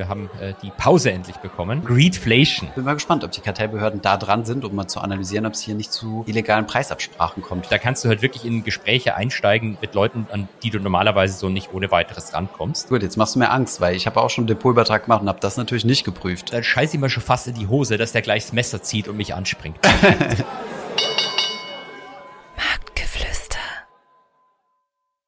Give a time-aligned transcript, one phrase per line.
[0.00, 1.84] Wir haben äh, die Pause endlich bekommen.
[1.84, 2.70] Greedflation.
[2.74, 5.60] Bin mal gespannt, ob die Kartellbehörden da dran sind, um mal zu analysieren, ob es
[5.60, 7.70] hier nicht zu illegalen Preisabsprachen kommt.
[7.70, 11.50] Da kannst du halt wirklich in Gespräche einsteigen mit Leuten, an die du normalerweise so
[11.50, 12.88] nicht ohne weiteres rankommst.
[12.88, 15.28] Gut, jetzt machst du mir Angst, weil ich habe auch schon einen Depotübertrag gemacht und
[15.28, 16.54] habe das natürlich nicht geprüft.
[16.54, 19.06] Dann scheiß ich mir schon fast in die Hose, dass der gleich das Messer zieht
[19.06, 19.76] und mich anspringt.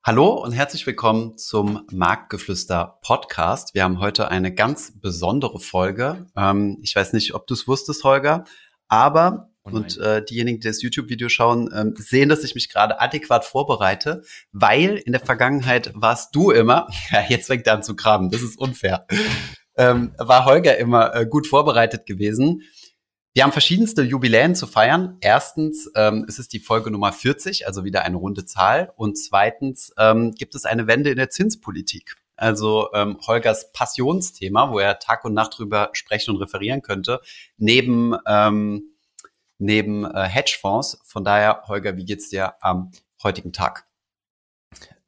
[0.04, 3.72] Hallo und herzlich willkommen zum Marktgeflüster Podcast.
[3.72, 6.26] Wir haben heute eine ganz besondere Folge.
[6.36, 8.42] Ähm, ich weiß nicht, ob du es wusstest, Holger,
[8.88, 13.00] aber oh und äh, diejenigen, die das YouTube-Video schauen, ähm, sehen, dass ich mich gerade
[13.00, 17.94] adäquat vorbereite, weil in der Vergangenheit warst du immer, ja, jetzt fängt er an zu
[17.94, 19.06] graben, das ist unfair,
[19.76, 22.62] ähm, war Holger immer äh, gut vorbereitet gewesen.
[23.34, 25.16] Wir haben verschiedenste Jubiläen zu feiern.
[25.22, 28.92] Erstens ähm, es ist die Folge Nummer 40, also wieder eine runde Zahl.
[28.96, 32.16] Und zweitens ähm, gibt es eine Wende in der Zinspolitik.
[32.36, 37.22] Also ähm, Holgers Passionsthema, wo er Tag und Nacht drüber sprechen und referieren könnte,
[37.56, 38.96] neben, ähm,
[39.56, 41.00] neben äh, Hedgefonds.
[41.02, 42.90] Von daher, Holger, wie geht's dir am
[43.22, 43.86] heutigen Tag?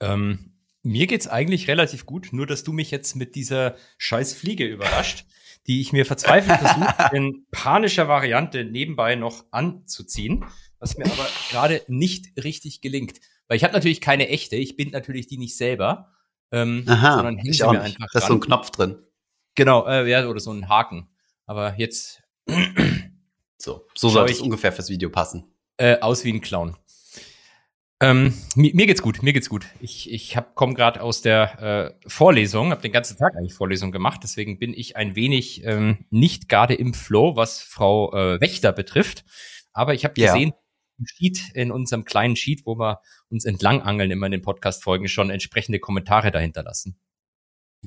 [0.00, 4.64] Ähm, mir geht's eigentlich relativ gut, nur dass du mich jetzt mit dieser scheiß Fliege
[4.64, 5.26] überrascht
[5.66, 10.44] die ich mir verzweifelt versuche, in panischer Variante nebenbei noch anzuziehen,
[10.78, 13.20] was mir aber gerade nicht richtig gelingt.
[13.48, 16.12] Weil ich habe natürlich keine echte, ich bin natürlich die nicht selber,
[16.50, 18.00] ähm, Aha, sondern hänge mir nicht.
[18.00, 18.98] einfach Da ist so ein Knopf drin.
[19.54, 21.08] Genau, äh, ja, oder so ein Haken.
[21.46, 22.22] Aber jetzt
[23.58, 25.44] so, so sollte es ungefähr fürs Video passen.
[25.76, 26.76] Äh, aus wie ein Clown.
[28.04, 29.64] Ähm, mir, mir, geht's gut, mir geht's gut.
[29.80, 34.20] Ich, ich komme gerade aus der äh, Vorlesung, habe den ganzen Tag eigentlich Vorlesung gemacht,
[34.22, 39.24] deswegen bin ich ein wenig ähm, nicht gerade im Flow, was Frau äh, Wächter betrifft.
[39.72, 40.56] Aber ich habe gesehen, ja.
[40.98, 45.30] im Sheet, in unserem kleinen Sheet, wo wir uns entlangangeln immer in den Podcast-Folgen, schon
[45.30, 46.98] entsprechende Kommentare dahinter lassen.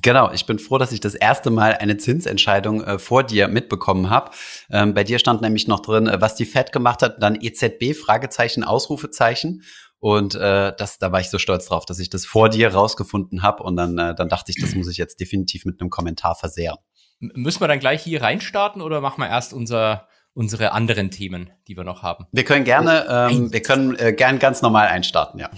[0.00, 4.10] Genau, ich bin froh, dass ich das erste Mal eine Zinsentscheidung äh, vor dir mitbekommen
[4.10, 4.30] habe.
[4.70, 7.94] Ähm, bei dir stand nämlich noch drin, äh, was die Fed gemacht hat, dann EZB,
[7.94, 9.62] Fragezeichen, Ausrufezeichen.
[10.00, 13.42] Und äh, das, da war ich so stolz drauf, dass ich das vor dir rausgefunden
[13.42, 13.62] habe.
[13.64, 16.78] Und dann, äh, dann dachte ich, das muss ich jetzt definitiv mit einem Kommentar versehren.
[17.18, 21.76] Müssen wir dann gleich hier reinstarten oder machen wir erst unser, unsere anderen Themen, die
[21.76, 22.26] wir noch haben?
[22.30, 25.50] Wir können gerne, ähm, wir können äh, gern ganz normal einstarten, ja.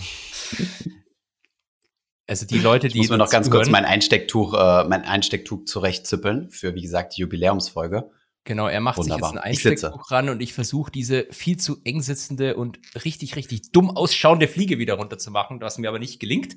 [2.27, 2.95] Also die Leute, die.
[2.95, 7.17] Ich muss mir noch ganz kurz mein Einstecktuch, äh, mein Einstecktuch zurechtzippeln für, wie gesagt,
[7.17, 8.11] die Jubiläumsfolge.
[8.51, 9.29] Genau, er macht Wunderbar.
[9.29, 13.37] sich jetzt ein Einstecktuch ran und ich versuche diese viel zu eng sitzende und richtig,
[13.37, 16.57] richtig dumm ausschauende Fliege wieder runterzumachen, was mir aber nicht gelingt.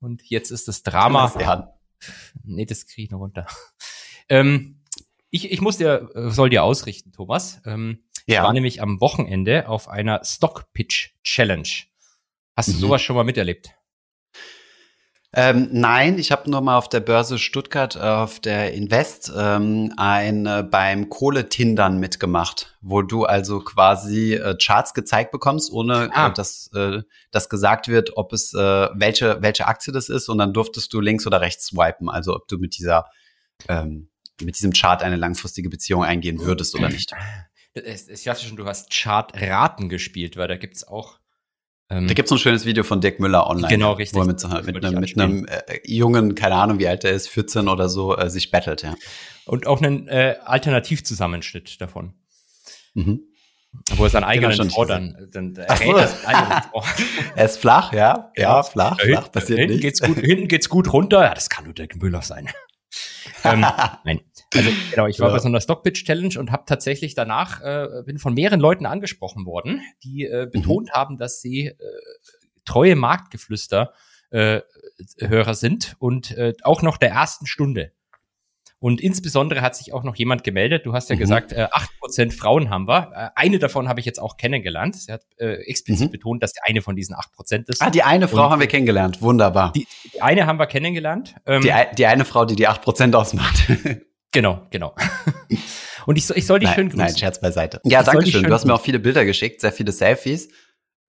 [0.00, 1.32] Und jetzt ist das Drama.
[1.38, 1.72] Ja.
[2.42, 3.46] Nee, das kriege ich noch runter.
[4.28, 4.82] Ähm,
[5.30, 7.60] ich, ich muss dir, äh, soll dir ausrichten, Thomas.
[7.64, 8.40] Ähm, ja.
[8.40, 11.68] Ich war nämlich am Wochenende auf einer Stock Pitch Challenge.
[12.56, 12.78] Hast du mhm.
[12.78, 13.70] sowas schon mal miterlebt?
[15.32, 19.94] Ähm, nein, ich habe nur mal auf der Börse Stuttgart äh, auf der Invest ähm,
[19.96, 26.10] ein äh, beim Kohletindern mitgemacht, wo du also quasi äh, Charts gezeigt bekommst, ohne äh,
[26.12, 26.30] ah.
[26.30, 30.52] dass, äh, dass gesagt wird, ob es äh, welche welche Aktie das ist, und dann
[30.52, 33.06] durftest du links oder rechts swipen, also ob du mit dieser
[33.68, 37.12] ähm, mit diesem Chart eine langfristige Beziehung eingehen würdest oder nicht.
[37.74, 41.19] Ich dachte schon, du hast Chartraten gespielt, weil da gibt's auch
[41.90, 43.68] ähm, da gibt's ein schönes Video von Dirk Müller online.
[43.68, 44.16] Genau, richtig.
[44.16, 47.28] Wo er mit, mit, einem, mit einem äh, jungen, keine Ahnung, wie alt er ist,
[47.28, 48.94] 14 oder so, äh, sich battelt, ja.
[49.44, 52.14] Und auch einen äh, Alternativzusammenschnitt davon.
[52.94, 53.22] Mhm.
[53.96, 55.96] Wo er seinen eigenen genau, Tor dann, dann Ach so.
[57.36, 58.30] Er ist flach, ja.
[58.36, 60.00] Ja, ja flach, ja, flach, passiert hinten nichts.
[60.00, 61.22] Geht's gut, hinten geht's gut runter.
[61.22, 62.48] Ja, das kann nur Dirk Müller sein.
[63.44, 63.66] ähm,
[64.04, 64.20] nein.
[64.54, 65.34] Also genau, ich war ja.
[65.34, 69.46] bei so einer Stockpitch Challenge und habe tatsächlich danach äh, bin von mehreren Leuten angesprochen
[69.46, 70.50] worden, die äh, mhm.
[70.50, 70.92] betont mhm.
[70.92, 71.74] haben, dass sie äh,
[72.64, 73.92] treue Marktgeflüster
[74.30, 74.60] äh,
[75.18, 77.92] Hörer sind und äh, auch noch der ersten Stunde.
[78.80, 80.86] Und insbesondere hat sich auch noch jemand gemeldet.
[80.86, 81.20] Du hast ja mhm.
[81.20, 81.68] gesagt, äh,
[82.02, 83.12] 8% Frauen haben wir.
[83.14, 84.96] Äh, eine davon habe ich jetzt auch kennengelernt.
[84.96, 86.12] Sie hat äh, explizit mhm.
[86.12, 87.82] betont, dass die eine von diesen 8% ist.
[87.82, 89.20] Ah, die eine Frau Und haben wir kennengelernt.
[89.20, 89.72] Wunderbar.
[89.72, 91.34] Die, die eine haben wir kennengelernt.
[91.44, 93.68] Ähm, die, die eine Frau, die die 8% ausmacht.
[94.32, 94.94] Genau, genau.
[96.06, 97.04] Und ich, ich soll dich nein, schön grüßen.
[97.04, 97.80] Nein, Scherz beiseite.
[97.84, 98.44] Ja, danke schön.
[98.44, 100.48] Du hast mir auch viele Bilder geschickt, sehr viele Selfies.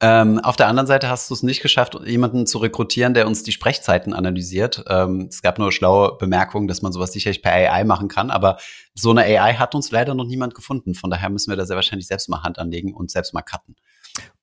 [0.04, 3.44] Ähm, auf der anderen Seite hast du es nicht geschafft, jemanden zu rekrutieren, der uns
[3.44, 4.84] die Sprechzeiten analysiert.
[4.90, 8.57] Ähm, es gab nur schlaue Bemerkungen, dass man sowas sicherlich per AI machen kann, aber
[8.95, 10.95] so eine AI hat uns leider noch niemand gefunden.
[10.95, 13.75] Von daher müssen wir da sehr wahrscheinlich selbst mal Hand anlegen und selbst mal cutten.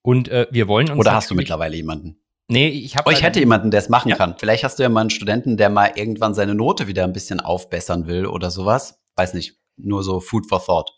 [0.00, 1.00] Und äh, wir wollen uns.
[1.00, 2.20] Oder hast du mittlerweile jemanden?
[2.50, 3.08] Nee, ich habe.
[3.08, 4.16] Oh, ich hätte jemanden, der es machen ja.
[4.16, 4.34] kann.
[4.38, 7.40] Vielleicht hast du ja mal einen Studenten, der mal irgendwann seine Note wieder ein bisschen
[7.40, 9.00] aufbessern will oder sowas.
[9.16, 9.58] Weiß nicht.
[9.76, 10.90] Nur so Food for Thought.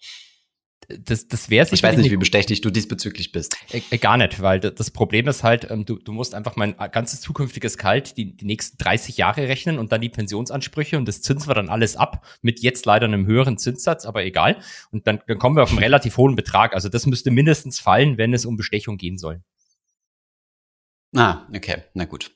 [0.88, 3.56] das, das wäre Ich weiß nicht, wie bestechlich du diesbezüglich bist.
[3.72, 6.76] Äh, äh, gar nicht, weil das Problem ist halt, ähm, du, du musst einfach mein
[6.92, 11.20] ganzes zukünftiges Gehalt die, die nächsten 30 Jahre rechnen und dann die Pensionsansprüche und das
[11.20, 14.56] zinsen wir dann alles ab mit jetzt leider einem höheren Zinssatz, aber egal.
[14.92, 16.74] Und dann, dann kommen wir auf einen relativ hohen Betrag.
[16.74, 19.42] Also das müsste mindestens fallen, wenn es um Bestechung gehen soll.
[21.16, 22.30] Ah, okay, na gut.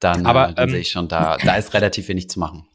[0.00, 2.66] Dann, aber, äh, dann ähm, sehe ich schon, da, da ist relativ wenig zu machen.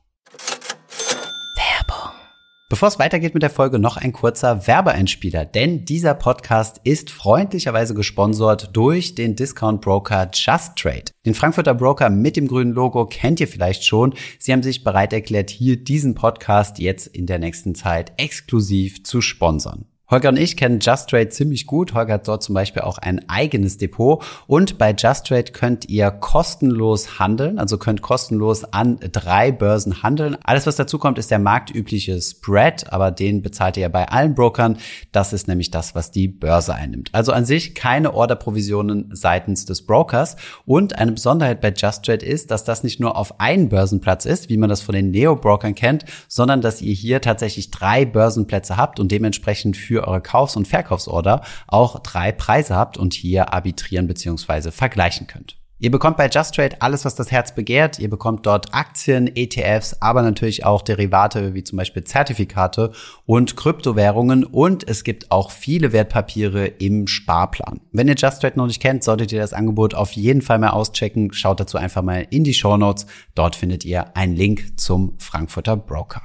[2.72, 7.96] Bevor es weitergeht mit der Folge, noch ein kurzer Werbeeinspieler, denn dieser Podcast ist freundlicherweise
[7.96, 11.06] gesponsert durch den Discount Broker Just Trade.
[11.26, 14.14] Den Frankfurter Broker mit dem grünen Logo kennt ihr vielleicht schon.
[14.38, 19.20] Sie haben sich bereit erklärt, hier diesen Podcast jetzt in der nächsten Zeit exklusiv zu
[19.20, 19.89] sponsern.
[20.10, 21.94] Holger und ich kennen Just Trade ziemlich gut.
[21.94, 24.24] Holger hat dort zum Beispiel auch ein eigenes Depot.
[24.48, 30.36] Und bei Just Trade könnt ihr kostenlos handeln, also könnt kostenlos an drei Börsen handeln.
[30.44, 34.78] Alles, was dazu kommt, ist der marktübliche Spread, aber den bezahlt ihr bei allen Brokern.
[35.12, 37.10] Das ist nämlich das, was die Börse einnimmt.
[37.12, 40.38] Also an sich keine Orderprovisionen seitens des Brokers.
[40.66, 44.50] Und eine Besonderheit bei Just Trade ist, dass das nicht nur auf einen Börsenplatz ist,
[44.50, 49.00] wie man das von den Neo-Brokern kennt, sondern dass ihr hier tatsächlich drei Börsenplätze habt
[49.00, 54.08] und dementsprechend für für eure Kaufs- und Verkaufsorder auch drei Preise habt und hier arbitrieren
[54.08, 54.72] bzw.
[54.72, 55.58] vergleichen könnt.
[55.82, 58.00] Ihr bekommt bei Just Trade alles, was das Herz begehrt.
[58.00, 62.92] Ihr bekommt dort Aktien, ETFs, aber natürlich auch Derivate wie zum Beispiel Zertifikate
[63.26, 67.80] und Kryptowährungen und es gibt auch viele Wertpapiere im Sparplan.
[67.94, 70.72] Wenn ihr Just Trade noch nicht kennt, solltet ihr das Angebot auf jeden Fall mal
[70.72, 71.32] auschecken.
[71.32, 73.06] Schaut dazu einfach mal in die Show Notes.
[73.36, 76.24] Dort findet ihr einen Link zum Frankfurter Broker.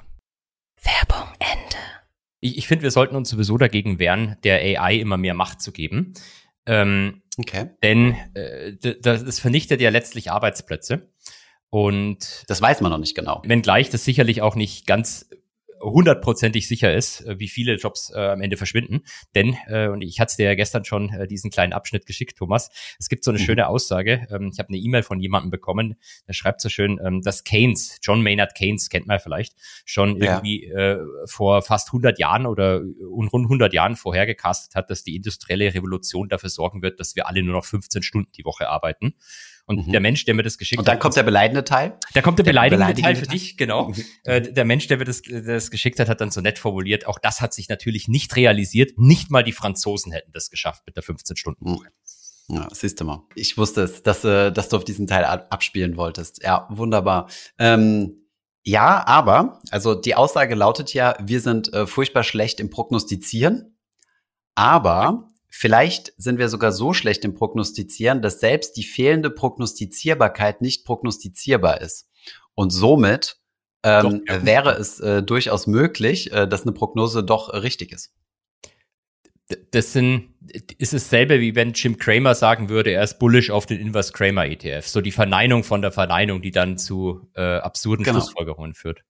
[0.82, 1.63] Werbung Ende
[2.44, 5.72] ich, ich finde, wir sollten uns sowieso dagegen wehren, der AI immer mehr Macht zu
[5.72, 6.12] geben.
[6.66, 7.70] Ähm, okay.
[7.82, 11.10] Denn äh, das vernichtet ja letztlich Arbeitsplätze.
[11.70, 13.42] Und das weiß man noch nicht genau.
[13.44, 15.28] Wenngleich das sicherlich auch nicht ganz
[15.80, 19.02] hundertprozentig sicher ist, äh, wie viele Jobs äh, am Ende verschwinden.
[19.34, 22.38] Denn, äh, und ich hatte es dir ja gestern schon äh, diesen kleinen Abschnitt geschickt,
[22.38, 23.44] Thomas, es gibt so eine mhm.
[23.44, 24.26] schöne Aussage.
[24.30, 25.96] Ähm, ich habe eine E-Mail von jemandem bekommen,
[26.28, 29.54] der schreibt so schön, ähm, dass Keynes, John Maynard Keynes, kennt man vielleicht,
[29.84, 30.34] schon ja.
[30.34, 35.74] irgendwie äh, vor fast 100 Jahren oder rund 100 Jahren vorhergecastet hat, dass die industrielle
[35.74, 39.14] Revolution dafür sorgen wird, dass wir alle nur noch 15 Stunden die Woche arbeiten.
[39.66, 39.92] Und mhm.
[39.92, 40.82] der Mensch, der mir das geschickt hat.
[40.82, 41.98] Und dann hat, kommt der beleidigende Teil?
[42.12, 43.88] Da kommt der, der beleidigende, beleidigende, Teil für dich, genau.
[43.88, 44.04] Mhm.
[44.24, 47.18] Äh, der Mensch, der mir das, das geschickt hat, hat dann so nett formuliert, auch
[47.18, 48.98] das hat sich natürlich nicht realisiert.
[48.98, 51.88] Nicht mal die Franzosen hätten das geschafft mit der 15-Stunden-Woche.
[52.48, 52.56] Mhm.
[52.56, 53.22] Ja, siehst du mal.
[53.34, 56.42] Ich wusste es, dass, äh, dass du auf diesen Teil abspielen wolltest.
[56.42, 57.30] Ja, wunderbar.
[57.58, 58.24] Ähm,
[58.62, 63.78] ja, aber, also die Aussage lautet ja, wir sind äh, furchtbar schlecht im Prognostizieren,
[64.54, 70.84] aber Vielleicht sind wir sogar so schlecht im Prognostizieren, dass selbst die fehlende Prognostizierbarkeit nicht
[70.84, 72.10] prognostizierbar ist.
[72.54, 73.38] Und somit
[73.84, 74.44] ähm, doch, ja.
[74.44, 78.12] wäre es äh, durchaus möglich, äh, dass eine Prognose doch äh, richtig ist.
[79.70, 80.34] Das sind,
[80.78, 84.46] ist dasselbe, wie wenn Jim Cramer sagen würde, er ist bullish auf den Inverse Cramer
[84.46, 84.88] ETF.
[84.88, 88.18] So die Verneinung von der Verneinung, die dann zu äh, absurden genau.
[88.18, 89.04] Schlussfolgerungen führt.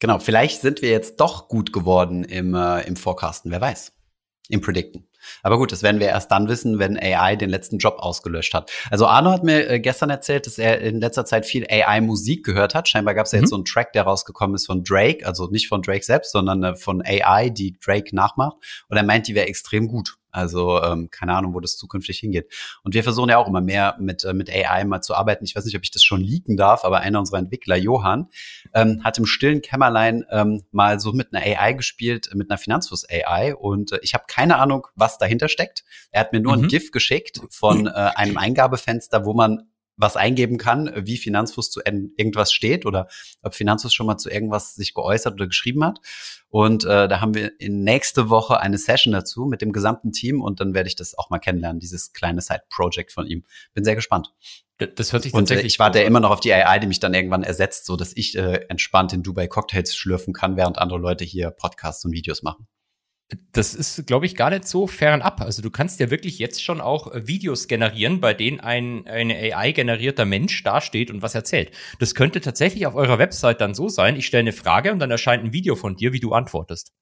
[0.00, 3.94] Genau, vielleicht sind wir jetzt doch gut geworden im, äh, im Forecasten, wer weiß.
[4.50, 5.08] Im Predicten.
[5.42, 8.70] Aber gut, das werden wir erst dann wissen, wenn AI den letzten Job ausgelöscht hat.
[8.90, 12.74] Also Arno hat mir äh, gestern erzählt, dass er in letzter Zeit viel AI-Musik gehört
[12.74, 12.88] hat.
[12.88, 13.44] Scheinbar gab es ja mhm.
[13.44, 16.62] jetzt so einen Track, der rausgekommen ist von Drake, also nicht von Drake selbst, sondern
[16.62, 18.56] äh, von AI, die Drake nachmacht.
[18.88, 20.16] Und er meint, die wäre extrem gut.
[20.38, 22.52] Also ähm, keine Ahnung, wo das zukünftig hingeht.
[22.82, 25.44] Und wir versuchen ja auch immer mehr mit, äh, mit AI mal zu arbeiten.
[25.44, 28.28] Ich weiß nicht, ob ich das schon leaken darf, aber einer unserer Entwickler, Johann,
[28.72, 33.04] ähm, hat im stillen Kämmerlein ähm, mal so mit einer AI gespielt, mit einer Finanzfluss
[33.08, 33.54] AI.
[33.54, 35.84] Und äh, ich habe keine Ahnung, was dahinter steckt.
[36.10, 36.64] Er hat mir nur mhm.
[36.64, 39.67] ein GIF geschickt von äh, einem Eingabefenster, wo man
[39.98, 43.08] was eingeben kann, wie Finanzfluss zu irgendwas steht oder
[43.42, 45.98] ob Finanzfluss schon mal zu irgendwas sich geäußert oder geschrieben hat.
[46.48, 50.40] Und äh, da haben wir in nächste Woche eine Session dazu mit dem gesamten Team
[50.40, 53.44] und dann werde ich das auch mal kennenlernen, dieses kleine Side-Project von ihm.
[53.74, 54.32] Bin sehr gespannt.
[54.78, 55.64] Das hört sich und, äh, tatsächlich.
[55.64, 57.96] Und ich warte ja immer noch auf die AI, die mich dann irgendwann ersetzt, so
[57.96, 62.12] dass ich äh, entspannt in Dubai Cocktails schlürfen kann, während andere Leute hier Podcasts und
[62.12, 62.68] Videos machen.
[63.52, 65.42] Das ist, glaube ich, gar nicht so fernab.
[65.42, 69.34] Also du kannst ja wirklich jetzt schon auch äh, Videos generieren, bei denen ein eine
[69.34, 71.70] AI-generierter Mensch dasteht und was erzählt.
[71.98, 75.10] Das könnte tatsächlich auf eurer Website dann so sein, ich stelle eine Frage und dann
[75.10, 76.92] erscheint ein Video von dir, wie du antwortest.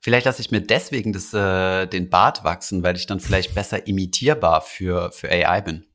[0.00, 3.86] Vielleicht lasse ich mir deswegen das, äh, den Bart wachsen, weil ich dann vielleicht besser
[3.86, 5.86] imitierbar für, für AI bin.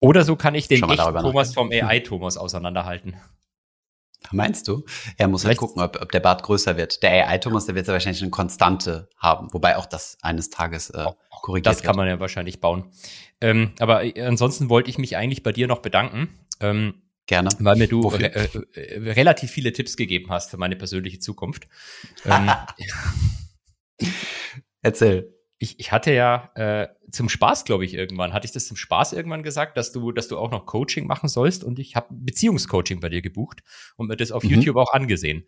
[0.00, 3.16] Oder so kann ich den Thomas vom AI-Thomas auseinanderhalten.
[4.32, 4.84] Meinst du?
[5.16, 7.02] Er muss halt gucken, ob, ob der Bart größer wird.
[7.02, 11.06] Der AI-Thomas, der wird ja wahrscheinlich eine Konstante haben, wobei auch das eines Tages äh,
[11.42, 12.90] korrigiert Das kann man ja wahrscheinlich bauen.
[13.40, 16.28] Ähm, aber äh, ansonsten wollte ich mich eigentlich bei dir noch bedanken.
[16.60, 17.50] Ähm, Gerne.
[17.58, 21.66] Weil mir du re äh, äh, relativ viele Tipps gegeben hast für meine persönliche Zukunft.
[22.24, 22.50] ähm,
[24.82, 25.35] Erzähl.
[25.58, 29.14] Ich, ich hatte ja äh, zum Spaß, glaube ich, irgendwann, hatte ich das zum Spaß
[29.14, 33.00] irgendwann gesagt, dass du, dass du auch noch Coaching machen sollst und ich habe Beziehungscoaching
[33.00, 33.62] bei dir gebucht
[33.96, 34.50] und mir das auf mhm.
[34.50, 35.46] YouTube auch angesehen.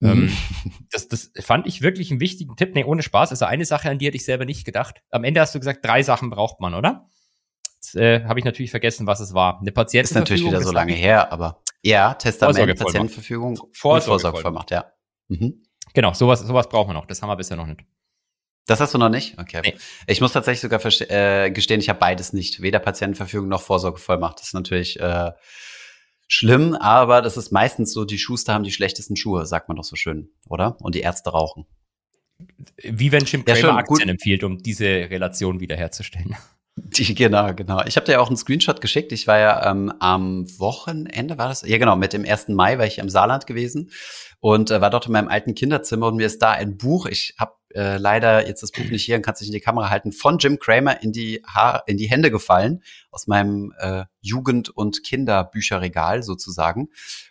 [0.00, 0.08] Mhm.
[0.08, 0.36] Ähm,
[0.92, 2.74] das, das fand ich wirklich einen wichtigen Tipp.
[2.74, 3.30] Nee, ohne Spaß.
[3.30, 5.02] Also eine Sache, an die hätte ich selber nicht gedacht.
[5.10, 7.10] Am Ende hast du gesagt, drei Sachen braucht man, oder?
[7.76, 9.60] Jetzt äh, habe ich natürlich vergessen, was es war.
[9.60, 10.22] Eine Patientenverfügung.
[10.22, 14.86] Ist natürlich wieder so lange her, aber ja, Testament, Patientenverfügung, Vorsorgevollmacht, ja.
[15.28, 15.62] Mhm.
[15.92, 17.06] Genau, sowas, sowas brauchen wir noch.
[17.06, 17.84] Das haben wir bisher noch nicht.
[18.66, 19.38] Das hast du noch nicht?
[19.38, 19.60] Okay.
[19.62, 19.74] Nee.
[20.06, 20.80] Ich muss tatsächlich sogar
[21.10, 22.62] äh, gestehen, ich habe beides nicht.
[22.62, 24.38] Weder Patientenverfügung noch Vorsorgevollmacht.
[24.38, 25.32] Das ist natürlich äh,
[26.28, 29.84] schlimm, aber das ist meistens so, die Schuster haben die schlechtesten Schuhe, sagt man doch
[29.84, 30.76] so schön, oder?
[30.80, 31.66] Und die Ärzte rauchen.
[32.82, 36.34] Wie wenn Jim Cramer ja, Aktien empfiehlt, um diese Relation wiederherzustellen.
[36.96, 37.82] Die, genau, genau.
[37.86, 39.12] Ich habe dir auch einen Screenshot geschickt.
[39.12, 41.62] Ich war ja ähm, am Wochenende, war das?
[41.62, 42.48] Ja, genau, mit dem 1.
[42.48, 43.90] Mai war ich im Saarland gewesen
[44.40, 47.34] und äh, war dort in meinem alten Kinderzimmer und mir ist da ein Buch, ich
[47.38, 49.88] habe äh, leider jetzt das Buch nicht hier und kann es nicht in die Kamera
[49.88, 54.70] halten, von Jim Cramer in die, ha in die Hände gefallen, aus meinem äh, Jugend-
[54.70, 56.88] und Kinderbücherregal sozusagen.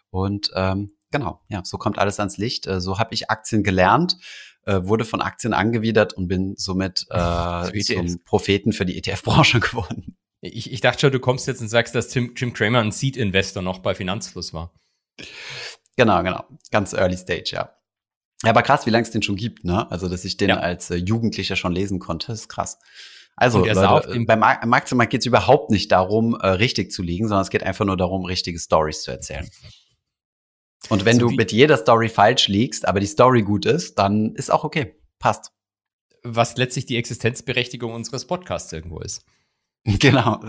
[0.09, 2.65] Und ähm, genau, ja, so kommt alles ans Licht.
[2.65, 4.17] Äh, so habe ich Aktien gelernt
[4.65, 10.17] äh, wurde von Aktien angewidert und bin somit äh, zum Propheten für die ETF-Branche geworden.
[10.41, 13.63] Ich, ich dachte schon, du kommst jetzt und sagst, dass Tim, Jim Cramer ein Seed-Investor
[13.63, 14.74] noch bei Finanzfluss war.
[15.96, 16.43] Genau, genau.
[16.72, 17.70] Ganz early stage, ja.
[18.43, 19.89] Ja, aber krass, wie lange es den schon gibt, ne?
[19.89, 20.58] Also, dass ich den ja.
[20.58, 22.77] als äh, Jugendlicher schon lesen konnte, ist krass.
[23.36, 27.50] Also, Leute, beim Aktienmarkt geht es überhaupt nicht darum, äh, richtig zu liegen, sondern es
[27.50, 29.50] geht einfach nur darum, richtige Stories zu erzählen.
[30.89, 34.35] Und wenn so du mit jeder Story falsch liegst, aber die Story gut ist, dann
[34.35, 34.95] ist auch okay.
[35.19, 35.51] Passt.
[36.23, 39.25] Was letztlich die Existenzberechtigung unseres Podcasts irgendwo ist.
[39.99, 40.41] Genau,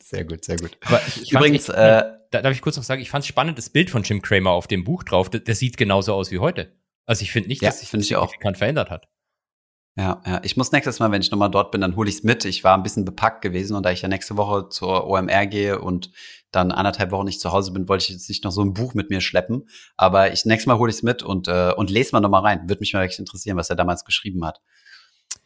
[0.00, 0.76] sehr gut, sehr gut.
[0.84, 3.56] Aber ich, ich Übrigens, echt, äh, da darf ich kurz noch sagen, ich fand spannend
[3.56, 5.30] das Bild von Jim Cramer auf dem Buch drauf.
[5.30, 6.76] Der, der sieht genauso aus wie heute.
[7.06, 9.08] Also ich finde nicht, ja, dass sich das signifikant verändert hat.
[9.96, 12.22] Ja, ja, ich muss nächstes Mal, wenn ich nochmal dort bin, dann hole ich es
[12.24, 12.44] mit.
[12.44, 15.80] Ich war ein bisschen bepackt gewesen und da ich ja nächste Woche zur OMR gehe
[15.80, 16.10] und
[16.54, 18.94] dann anderthalb Wochen nicht zu Hause bin, wollte ich jetzt nicht noch so ein Buch
[18.94, 19.68] mit mir schleppen.
[19.96, 22.68] Aber ich nächstes Mal hole ich es mit und, äh, und lese mal nochmal rein.
[22.68, 24.60] Würde mich mal wirklich interessieren, was er damals geschrieben hat.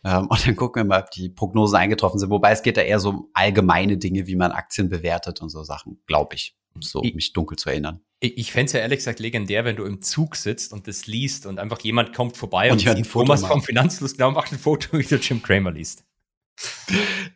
[0.04, 2.30] Ähm, und dann gucken wir mal, ob die Prognosen eingetroffen sind.
[2.30, 5.62] Wobei es geht da eher so um allgemeine Dinge, wie man Aktien bewertet und so
[5.64, 6.56] Sachen, glaube ich.
[6.80, 8.00] So, ich, mich dunkel zu erinnern.
[8.20, 11.06] Ich, ich fände es ja ehrlich gesagt legendär, wenn du im Zug sitzt und das
[11.06, 14.58] liest und einfach jemand kommt vorbei und, und sieht Thomas vom Finanzlust genau macht ein
[14.58, 16.04] Foto, wie du Jim Cramer liest.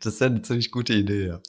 [0.01, 1.41] Das ist ja eine ziemlich gute Idee, ja.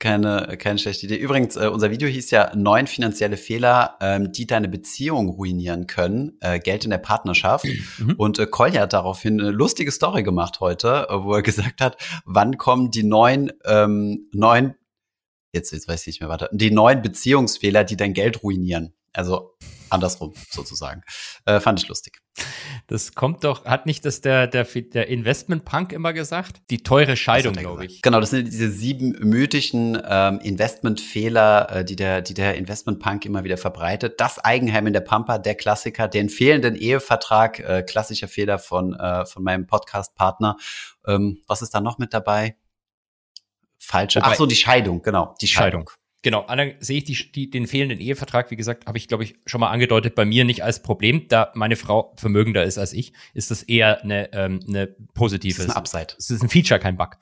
[0.00, 1.16] Keine, keine schlechte Idee.
[1.16, 6.36] Übrigens, äh, unser Video hieß ja neun finanzielle Fehler, ähm, die deine Beziehung ruinieren können.
[6.40, 7.66] Äh, Geld in der Partnerschaft.
[7.98, 8.14] Mhm.
[8.16, 11.96] Und äh, Kolja hat daraufhin eine lustige Story gemacht heute, äh, wo er gesagt hat,
[12.24, 14.74] wann kommen die neun, ähm, neun,
[15.52, 18.94] jetzt, jetzt weiß ich nicht mehr weiter, die neun Beziehungsfehler, die dein Geld ruinieren.
[19.18, 19.56] Also
[19.90, 21.02] andersrum sozusagen.
[21.44, 22.20] Äh, fand ich lustig.
[22.86, 26.62] Das kommt doch, hat nicht das der, der, der Investment-Punk immer gesagt?
[26.70, 28.00] Die teure Scheidung, glaube ich.
[28.00, 33.42] Genau, das sind diese sieben mythischen ähm, Investmentfehler, äh, die der, die der Investment-Punk immer
[33.42, 34.20] wieder verbreitet.
[34.20, 39.26] Das Eigenheim in der Pampa, der Klassiker, den fehlenden Ehevertrag, äh, klassischer Fehler von, äh,
[39.26, 40.56] von meinem Podcast-Partner.
[41.08, 42.56] Ähm, was ist da noch mit dabei?
[43.78, 44.20] Falsche.
[44.22, 45.34] Ach so, die Scheidung, genau.
[45.40, 45.88] Die Scheidung.
[45.88, 46.07] Scheidung.
[46.22, 49.36] Genau, dann sehe ich die, die, den fehlenden Ehevertrag, wie gesagt, habe ich, glaube ich,
[49.46, 53.12] schon mal angedeutet, bei mir nicht als Problem, da meine Frau vermögender ist als ich,
[53.34, 55.56] ist das eher eine, ähm, eine positive.
[55.56, 56.14] Das ist ein Upside.
[56.18, 57.16] Es ist ein Feature, kein Bug.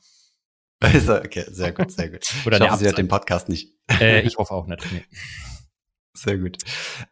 [0.83, 2.25] okay, sehr gut, sehr gut.
[2.47, 3.75] Oder ich hoffe, sie hat den Podcast nicht.
[4.01, 4.81] Äh, ich hoffe auch nicht.
[4.91, 5.05] Nee.
[6.15, 6.57] Sehr gut.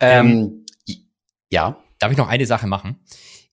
[0.00, 0.96] Ähm, ähm,
[1.50, 1.82] ja.
[1.98, 3.04] Darf ich noch eine Sache machen?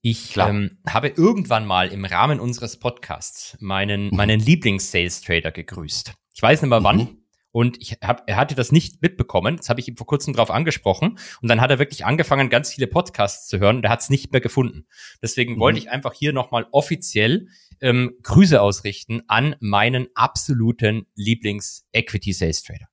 [0.01, 4.15] Ich ähm, habe irgendwann mal im Rahmen unseres Podcasts meinen, mhm.
[4.15, 6.13] meinen Lieblings-Sales-Trader gegrüßt.
[6.33, 6.97] Ich weiß nicht mehr wann.
[6.97, 7.20] Mhm.
[7.51, 9.57] Und ich hab, er hatte das nicht mitbekommen.
[9.57, 11.17] Das habe ich ihm vor kurzem drauf angesprochen.
[11.41, 14.09] Und dann hat er wirklich angefangen, ganz viele Podcasts zu hören und er hat es
[14.09, 14.85] nicht mehr gefunden.
[15.21, 15.59] Deswegen mhm.
[15.59, 17.47] wollte ich einfach hier nochmal offiziell
[17.81, 22.87] ähm, Grüße ausrichten an meinen absoluten Lieblings-Equity-Sales-Trader.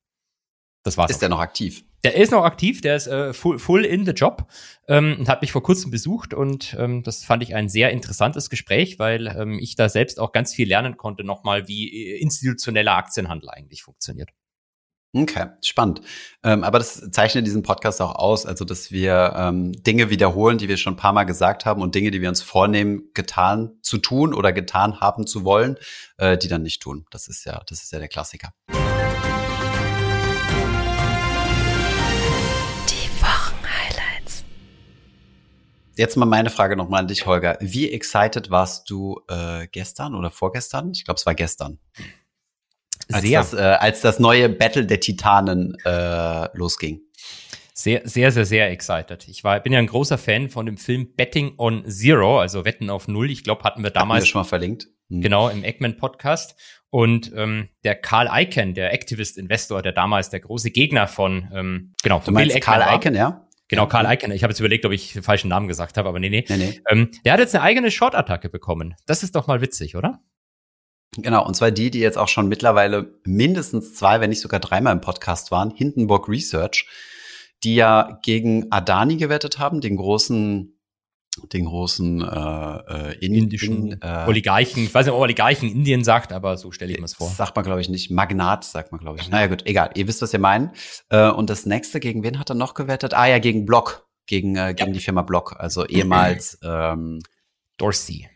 [0.83, 1.11] Das war's.
[1.11, 1.85] Ist der noch aktiv?
[2.05, 4.47] Der ist noch aktiv, der ist äh, full, full in the job
[4.87, 8.51] ähm, und hat mich vor kurzem besucht und ähm, das fand ich ein sehr interessantes
[8.51, 12.93] Gespräch, weil ähm, ich da selbst auch ganz viel lernen konnte, nochmal, wie äh, institutioneller
[12.93, 14.31] Aktienhandel eigentlich funktioniert.
[15.15, 16.03] Okay, spannend.
[16.43, 20.69] Ähm, aber das zeichnet diesen Podcast auch aus, also dass wir ähm, Dinge wiederholen, die
[20.69, 23.97] wir schon ein paar Mal gesagt haben und Dinge, die wir uns vornehmen, getan zu
[23.97, 25.79] tun oder getan haben zu wollen,
[26.19, 27.07] äh, die dann nicht tun.
[27.11, 28.53] Das ist ja, das ist ja der Klassiker.
[28.69, 28.75] Die
[33.23, 34.45] Wochenhighlights.
[35.97, 37.57] Jetzt mal meine Frage nochmal an dich, Holger.
[37.61, 40.91] Wie excited warst du äh, gestern oder vorgestern?
[40.93, 41.79] Ich glaube, es war gestern
[43.13, 43.41] als, Sehr.
[43.41, 47.01] Das, äh, als das neue Battle der Titanen äh, losging.
[47.75, 49.29] Sehr, sehr, sehr, sehr excited.
[49.29, 52.91] Ich war, bin ja ein großer Fan von dem Film Betting on Zero, also Wetten
[52.91, 53.31] auf Null.
[53.31, 54.17] Ich glaube, hatten wir damals.
[54.17, 54.89] Hatten wir schon mal verlinkt.
[55.11, 55.21] Hm.
[55.21, 56.57] Genau, im Eggman Podcast.
[56.91, 62.21] Und ähm, der Karl Icahn, der Activist-Investor, der damals der große Gegner von, ähm, genau,
[62.25, 63.47] du meinst Karl Icahn, ja?
[63.69, 64.33] Genau, Karl Icahn.
[64.33, 66.45] Ich habe jetzt überlegt, ob ich den falschen Namen gesagt habe, aber nee, nee.
[66.49, 66.81] nee, nee.
[66.89, 68.95] Ähm, der hat jetzt eine eigene Short-Attacke bekommen.
[69.07, 70.21] Das ist doch mal witzig, oder?
[71.17, 74.93] Genau, und zwar die, die jetzt auch schon mittlerweile mindestens zwei, wenn nicht sogar dreimal
[74.93, 76.87] im Podcast waren, Hindenburg Research,
[77.65, 80.75] die ja gegen Adani gewettet haben, den großen
[81.53, 86.57] den großen äh, äh, indischen äh, Oligarchen, ich weiß nicht, ob Oligarchen Indien sagt, aber
[86.57, 87.29] so stelle ich mir es vor.
[87.29, 88.11] Sagt man, glaube ich, nicht.
[88.11, 89.29] Magnat sagt man, glaube ich.
[89.29, 89.91] Naja, gut, egal.
[89.95, 90.73] Ihr wisst, was ihr meinen.
[91.11, 93.15] Äh, und das nächste, gegen wen hat er noch gewettet?
[93.15, 94.09] Ah ja, gegen Block.
[94.27, 94.95] Gegen, äh, gegen ja.
[94.95, 95.57] die Firma Block.
[95.59, 97.21] Also ehemals ähm,
[97.77, 98.29] Dorsey.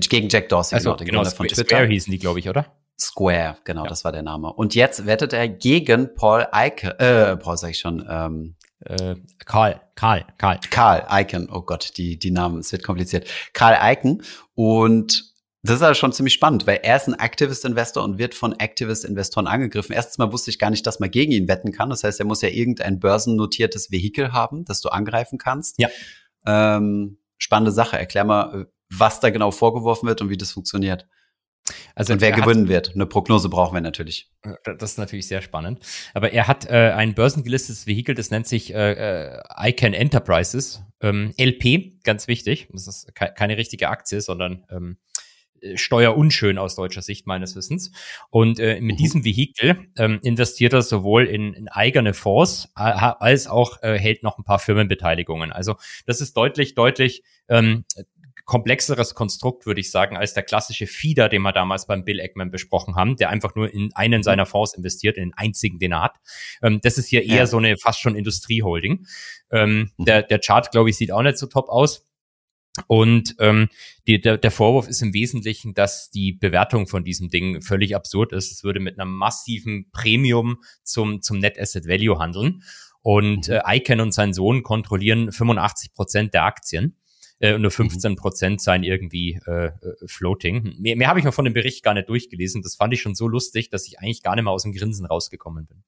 [0.00, 1.64] Gegen Jack Dorsey, also, genau, genau von Twitter.
[1.64, 2.66] Square hießen die, glaube ich, oder?
[2.98, 3.88] Square, genau, ja.
[3.88, 4.52] das war der Name.
[4.52, 9.80] Und jetzt wettet er gegen Paul Eike, äh, Paul sag ich schon, ähm, äh, Karl,
[9.94, 10.58] Karl, Karl.
[10.70, 13.28] Karl Icon, oh Gott, die, die Namen, es wird kompliziert.
[13.52, 14.22] Karl Icon
[14.54, 15.32] und
[15.64, 19.46] das ist also schon ziemlich spannend, weil er ist ein Activist-Investor und wird von Activist-Investoren
[19.46, 19.94] angegriffen.
[19.94, 21.90] Erstens mal wusste ich gar nicht, dass man gegen ihn wetten kann.
[21.90, 25.78] Das heißt, er muss ja irgendein börsennotiertes Vehikel haben, das du angreifen kannst.
[25.78, 25.88] Ja.
[26.46, 27.96] Ähm, spannende Sache.
[27.96, 31.06] Erklär mal, was da genau vorgeworfen wird und wie das funktioniert.
[31.94, 32.92] Also und wer gewinnen wird.
[32.94, 34.30] Eine Prognose brauchen wir natürlich.
[34.64, 35.80] Das ist natürlich sehr spannend.
[36.14, 41.32] Aber er hat äh, ein börsengelistetes Vehikel, das nennt sich äh, äh ICANN Enterprises, ähm,
[41.38, 42.68] LP, ganz wichtig.
[42.72, 44.96] Das ist ke keine richtige Aktie, sondern ähm,
[45.60, 47.92] äh, steuerunschön aus deutscher Sicht meines Wissens.
[48.30, 48.98] Und äh, mit mhm.
[48.98, 54.38] diesem Vehikel ähm, investiert er sowohl in, in eigene Fonds als auch äh, hält noch
[54.38, 55.52] ein paar Firmenbeteiligungen.
[55.52, 57.84] Also das ist deutlich, deutlich ähm,
[58.52, 62.50] komplexeres Konstrukt, würde ich sagen, als der klassische Feeder, den wir damals beim Bill Eggman
[62.50, 64.22] besprochen haben, der einfach nur in einen mhm.
[64.24, 66.16] seiner Fonds investiert, in den einzigen, den er hat.
[66.60, 67.46] Ähm, das ist hier eher ja.
[67.46, 69.06] so eine fast schon Industrieholding.
[69.50, 70.04] Ähm, mhm.
[70.04, 72.06] der, der Chart, glaube ich, sieht auch nicht so top aus.
[72.88, 73.70] Und ähm,
[74.06, 78.34] die, der, der Vorwurf ist im Wesentlichen, dass die Bewertung von diesem Ding völlig absurd
[78.34, 78.52] ist.
[78.52, 82.62] Es würde mit einem massiven Premium zum, zum Net Asset Value handeln.
[83.00, 83.54] Und mhm.
[83.64, 86.98] äh, ICANN und sein Sohn kontrollieren 85 Prozent der Aktien
[87.42, 88.16] äh, nur 15 mhm.
[88.16, 89.72] Prozent seien irgendwie äh, äh,
[90.06, 90.76] floating.
[90.78, 92.62] Mehr, mehr habe ich mir von dem Bericht gar nicht durchgelesen.
[92.62, 95.04] Das fand ich schon so lustig, dass ich eigentlich gar nicht mehr aus dem Grinsen
[95.04, 95.82] rausgekommen bin.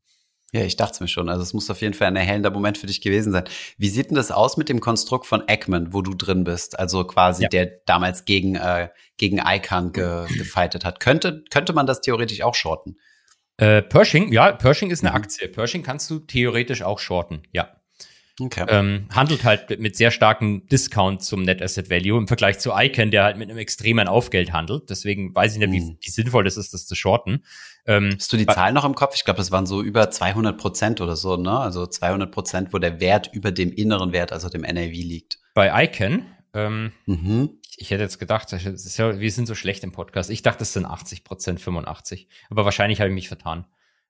[0.52, 1.28] Ja, ich dachte es mir schon.
[1.28, 3.44] Also es muss auf jeden Fall ein erhellender Moment für dich gewesen sein.
[3.78, 6.78] Wie sieht denn das aus mit dem Konstrukt von Eggman, wo du drin bist?
[6.78, 7.48] Also quasi ja.
[7.48, 10.98] der damals gegen, äh, gegen Icon ge gefightet hat.
[10.98, 12.96] Könnte, könnte man das theoretisch auch shorten?
[13.58, 15.16] Äh, Pershing, ja, Pershing ist eine mhm.
[15.16, 15.48] Aktie.
[15.48, 17.80] Pershing kannst du theoretisch auch shorten, ja.
[18.40, 18.66] Okay.
[18.68, 23.12] Ähm, handelt halt mit sehr starken Discount zum Net Asset Value im Vergleich zu Icon,
[23.12, 24.90] der halt mit einem extremen Aufgeld handelt.
[24.90, 25.98] Deswegen weiß ich nicht, wie, hm.
[26.00, 27.44] wie sinnvoll das ist, das zu shorten.
[27.86, 29.14] Ähm, Hast du die Zahlen noch im Kopf?
[29.14, 31.58] Ich glaube, das waren so über 200 Prozent oder so, ne?
[31.58, 35.38] Also 200 Prozent, wo der Wert über dem inneren Wert, also dem NAV liegt.
[35.54, 37.58] Bei Icon, ähm, mhm.
[37.68, 40.30] ich, ich hätte jetzt gedacht, ja, wir sind so schlecht im Podcast.
[40.30, 42.28] Ich dachte, es sind 80 Prozent, 85.
[42.50, 43.66] Aber wahrscheinlich habe ich mich vertan.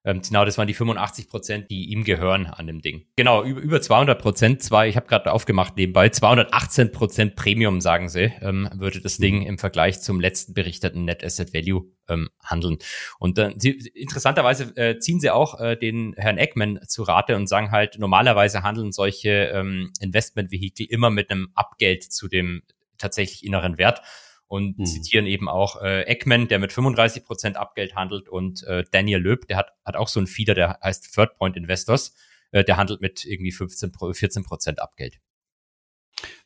[0.07, 3.07] Ähm, genau, das waren die 85 Prozent, die ihm gehören an dem Ding.
[3.17, 8.11] Genau, über, über 200 Prozent, zwei, ich habe gerade aufgemacht nebenbei, 218 Prozent Premium, sagen
[8.11, 9.47] sie, ähm, würde das Ding mhm.
[9.47, 12.77] im Vergleich zum letzten berichteten Net Asset Value ähm, handeln.
[13.19, 17.47] Und dann, sie, interessanterweise äh, ziehen sie auch äh, den Herrn Eckman zu Rate und
[17.47, 22.63] sagen halt, normalerweise handeln solche ähm, Investmentvehikel immer mit einem Abgeld zu dem
[22.99, 24.03] tatsächlich inneren Wert
[24.47, 24.87] und mhm.
[24.87, 29.47] zitieren eben auch äh, Eckman, der mit 35 Prozent Abgeld handelt und äh, Daniel Löb,
[29.49, 32.15] der hat, hat auch so einen Feeder, der heißt Third Point Investors,
[32.51, 35.19] äh, der handelt mit irgendwie 15, 14 Prozent Abgeld.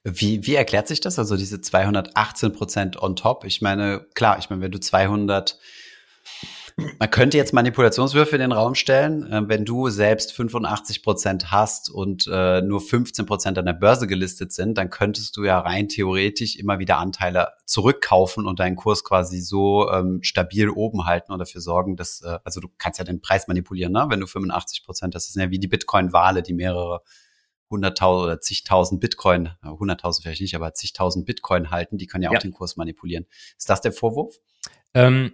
[0.05, 1.19] Wie, wie erklärt sich das?
[1.19, 3.45] Also diese 218 Prozent on top?
[3.45, 5.59] Ich meine, klar, ich meine, wenn du 200
[6.99, 9.31] man könnte jetzt Manipulationswürfe in den Raum stellen.
[9.31, 14.07] Äh, wenn du selbst 85 Prozent hast und äh, nur 15 Prozent an der Börse
[14.07, 19.05] gelistet sind, dann könntest du ja rein theoretisch immer wieder Anteile zurückkaufen und deinen Kurs
[19.05, 23.05] quasi so ähm, stabil oben halten und dafür sorgen, dass, äh, also du kannst ja
[23.05, 24.07] den Preis manipulieren, ne?
[24.09, 27.01] wenn du 85 Prozent, das ist ja wie die Bitcoin-Wale, die mehrere
[27.71, 32.35] hunderttausend oder zigtausend Bitcoin, hunderttausend vielleicht nicht, aber zigtausend Bitcoin halten, die können ja auch
[32.35, 32.41] ja.
[32.41, 33.27] den Kurs manipulieren.
[33.59, 34.37] Ist das der Vorwurf?
[34.95, 35.33] Ähm,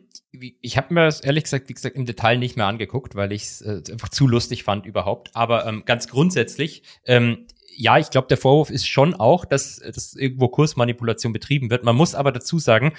[0.60, 3.42] ich habe mir das ehrlich gesagt, wie gesagt, im Detail nicht mehr angeguckt, weil ich
[3.42, 5.30] es äh, einfach zu lustig fand überhaupt.
[5.34, 10.14] Aber ähm, ganz grundsätzlich, ähm, ja, ich glaube, der Vorwurf ist schon auch, dass, dass
[10.14, 11.84] irgendwo Kursmanipulation betrieben wird.
[11.84, 12.92] Man muss aber dazu sagen,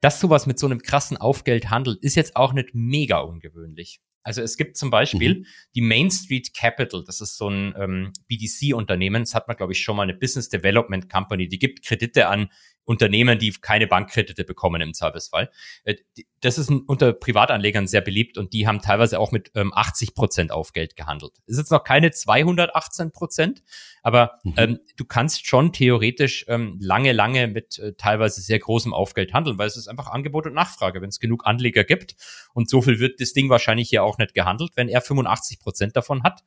[0.00, 4.00] dass sowas mit so einem krassen Aufgeld handelt, ist jetzt auch nicht mega ungewöhnlich.
[4.24, 5.46] Also es gibt zum Beispiel mhm.
[5.74, 9.82] die Main Street Capital, das ist so ein ähm, BDC-Unternehmen, das hat man, glaube ich,
[9.82, 12.48] schon mal eine Business Development Company, die gibt Kredite an
[12.84, 15.50] Unternehmen, die keine Bankkredite bekommen im Zweifelsfall.
[15.84, 15.96] Äh,
[16.40, 20.50] das ist unter Privatanlegern sehr beliebt und die haben teilweise auch mit ähm, 80 Prozent
[20.50, 21.34] Aufgeld gehandelt.
[21.46, 23.62] Ist jetzt noch keine 218 Prozent,
[24.02, 24.54] aber mhm.
[24.56, 29.58] ähm, du kannst schon theoretisch ähm, lange, lange mit äh, teilweise sehr großem Aufgeld handeln,
[29.58, 31.00] weil es ist einfach Angebot und Nachfrage.
[31.00, 32.16] Wenn es genug Anleger gibt
[32.52, 35.96] und so viel wird das Ding wahrscheinlich hier auch nicht gehandelt, wenn er 85 Prozent
[35.96, 36.42] davon hat,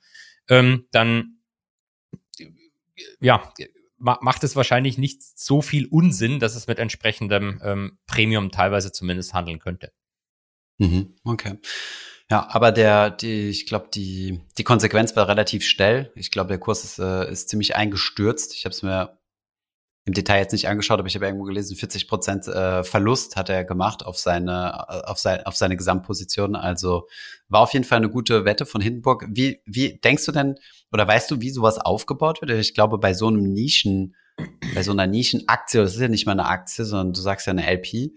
[0.50, 1.38] ähm, dann
[3.20, 3.52] ja,
[4.06, 9.34] macht es wahrscheinlich nicht so viel Unsinn, dass es mit entsprechendem ähm, Premium teilweise zumindest
[9.34, 9.92] handeln könnte.
[10.78, 11.58] Mhm, okay.
[12.30, 16.12] Ja, aber der, die, ich glaube, die, die Konsequenz war relativ schnell.
[16.16, 18.54] Ich glaube, der Kurs ist, äh, ist ziemlich eingestürzt.
[18.56, 19.20] Ich habe es mir
[20.06, 23.50] im Detail jetzt nicht angeschaut, aber ich habe irgendwo gelesen, 40 Prozent äh, Verlust hat
[23.50, 26.56] er gemacht auf seine, auf, sein, auf seine Gesamtposition.
[26.56, 27.08] Also
[27.50, 29.26] war auf jeden Fall eine gute Wette von Hindenburg.
[29.30, 30.56] Wie, wie denkst du denn,
[30.92, 32.52] oder weißt du, wie sowas aufgebaut wird?
[32.52, 34.16] Ich glaube, bei so einem Nischen,
[34.76, 37.52] bei so einer Nischenaktie, das ist ja nicht mal eine Aktie, sondern du sagst ja
[37.52, 38.12] eine LP,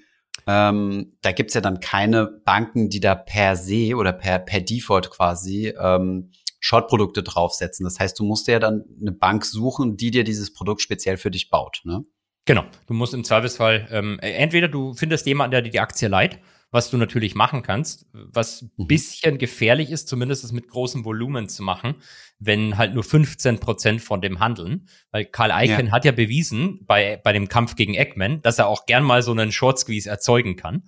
[0.46, 5.10] ähm, da gibt's ja dann keine Banken, die da per se oder per, per Default
[5.10, 7.84] quasi ähm, Short-Produkte draufsetzen.
[7.84, 11.30] Das heißt, du musst ja dann eine Bank suchen, die dir dieses Produkt speziell für
[11.30, 11.80] dich baut.
[11.84, 12.04] Ne?
[12.44, 12.64] Genau.
[12.86, 16.40] Du musst im Zweifelsfall ähm, entweder du findest jemanden, der dir die Aktie leiht,
[16.70, 18.86] was du natürlich machen kannst, was mhm.
[18.86, 21.96] bisschen gefährlich ist, zumindest es mit großem Volumen zu machen,
[22.38, 24.88] wenn halt nur 15 Prozent von dem handeln.
[25.10, 25.92] Weil Karl Icahn ja.
[25.92, 29.32] hat ja bewiesen bei, bei dem Kampf gegen Eggman, dass er auch gern mal so
[29.32, 30.84] einen Short Squeeze erzeugen kann.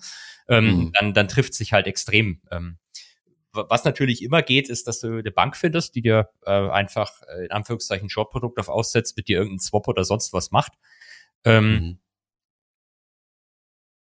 [0.49, 0.93] Ähm, mhm.
[0.95, 2.43] dann, dann trifft sich halt extrem.
[2.51, 2.79] Ähm,
[3.53, 7.47] was natürlich immer geht, ist, dass du eine Bank findest, die dir äh, einfach äh,
[7.47, 10.73] in Anführungszeichen Short-Produkt auf aussetzt, mit dir irgendeinen Swap oder sonst was macht.
[11.45, 11.99] Ähm,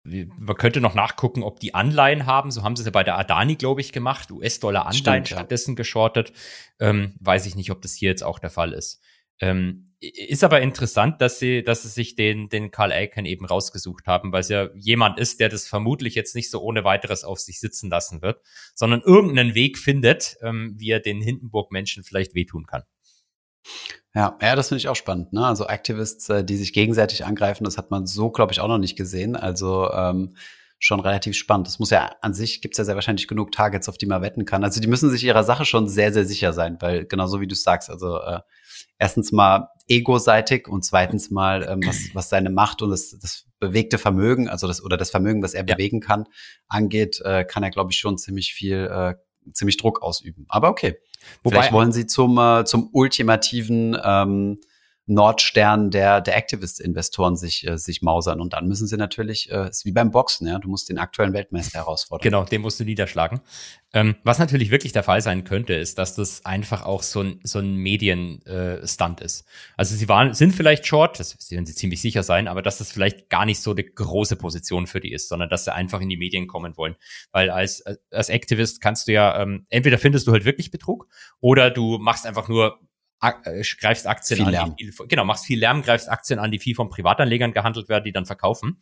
[0.03, 0.31] mhm.
[0.37, 2.51] Man könnte noch nachgucken, ob die Anleihen haben.
[2.51, 4.31] So haben sie es ja bei der Adani, glaube ich, gemacht.
[4.31, 5.75] US-Dollar-Anleihen stattdessen ja.
[5.75, 6.31] geschortet.
[6.79, 9.01] Ähm, weiß ich nicht, ob das hier jetzt auch der Fall ist.
[9.39, 14.07] Ähm, ist aber interessant, dass sie, dass sie sich den, den Karl Aiken eben rausgesucht
[14.07, 17.39] haben, weil es ja jemand ist, der das vermutlich jetzt nicht so ohne weiteres auf
[17.39, 18.41] sich sitzen lassen wird,
[18.73, 22.83] sondern irgendeinen Weg findet, ähm, wie er den Hindenburg-Menschen vielleicht wehtun kann.
[24.15, 25.33] Ja, ja, das finde ich auch spannend.
[25.33, 25.45] Ne?
[25.45, 28.77] Also Activists, äh, die sich gegenseitig angreifen, das hat man so, glaube ich, auch noch
[28.77, 29.35] nicht gesehen.
[29.35, 30.35] Also ähm,
[30.79, 31.67] schon relativ spannend.
[31.67, 34.21] Das muss ja an sich gibt es ja sehr wahrscheinlich genug Targets, auf die man
[34.21, 34.63] wetten kann.
[34.63, 37.55] Also die müssen sich ihrer Sache schon sehr, sehr sicher sein, weil genauso wie du
[37.55, 38.39] sagst, also äh,
[38.97, 43.97] erstens mal ego-seitig und zweitens mal, ähm, was, was seine Macht und das, das bewegte
[43.97, 45.75] Vermögen, also das oder das Vermögen, was er ja.
[45.75, 46.25] bewegen kann,
[46.69, 49.15] angeht, äh, kann er, glaube ich, schon ziemlich viel, äh,
[49.51, 50.45] ziemlich Druck ausüben.
[50.47, 50.97] Aber okay.
[51.43, 54.59] Wobei, Vielleicht wollen sie zum, äh, zum ultimativen ähm,
[55.09, 58.39] Nordstern der, der Activist-Investoren sich, äh, sich mausern.
[58.39, 61.33] Und dann müssen sie natürlich, äh, ist wie beim Boxen, ja, du musst den aktuellen
[61.33, 62.23] Weltmeister herausfordern.
[62.23, 63.41] Genau, den musst du niederschlagen.
[63.91, 67.39] Ähm, was natürlich wirklich der Fall sein könnte, ist, dass das einfach auch so ein,
[67.43, 69.45] so ein Medien-Stunt äh, ist.
[69.77, 72.91] Also sie waren, sind vielleicht short, das werden sie ziemlich sicher sein, aber dass das
[72.91, 76.09] vielleicht gar nicht so eine große Position für die ist, sondern dass sie einfach in
[76.09, 76.95] die Medien kommen wollen.
[77.31, 81.07] Weil als, als Activist kannst du ja, ähm, entweder findest du halt wirklich Betrug
[81.39, 82.88] oder du machst einfach nur äh,
[83.19, 84.75] greifst Aktien viel an, Lärm.
[84.75, 88.05] die viel, genau, machst viel Lärm, greifst Aktien an, die viel von Privatanlegern gehandelt werden,
[88.05, 88.77] die dann verkaufen.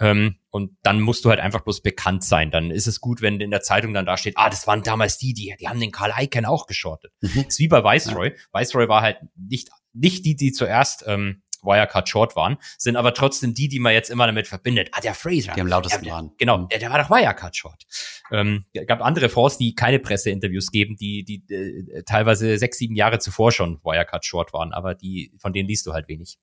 [0.00, 2.50] Ähm, und dann musst du halt einfach bloß bekannt sein.
[2.50, 5.18] Dann ist es gut, wenn in der Zeitung dann da steht, ah, das waren damals
[5.18, 7.12] die, die, die haben den Karl Icahn auch geschortet.
[7.20, 7.44] Mhm.
[7.48, 8.30] ist wie bei Viceroy.
[8.30, 8.60] Ja.
[8.60, 13.54] Viceroy war halt nicht, nicht die, die zuerst ähm, Wirecard Short waren, sind aber trotzdem
[13.54, 14.90] die, die man jetzt immer damit verbindet.
[14.92, 15.52] Ah, der Fraser.
[15.54, 16.32] Die am lautesten waren.
[16.38, 16.68] Genau, mhm.
[16.68, 17.84] der, der war doch Wirecard Short.
[18.30, 23.18] Ähm, gab andere Fonds, die keine Presseinterviews geben, die, die äh, teilweise sechs, sieben Jahre
[23.18, 26.38] zuvor schon Wirecard Short waren, aber die, von denen liest du halt wenig.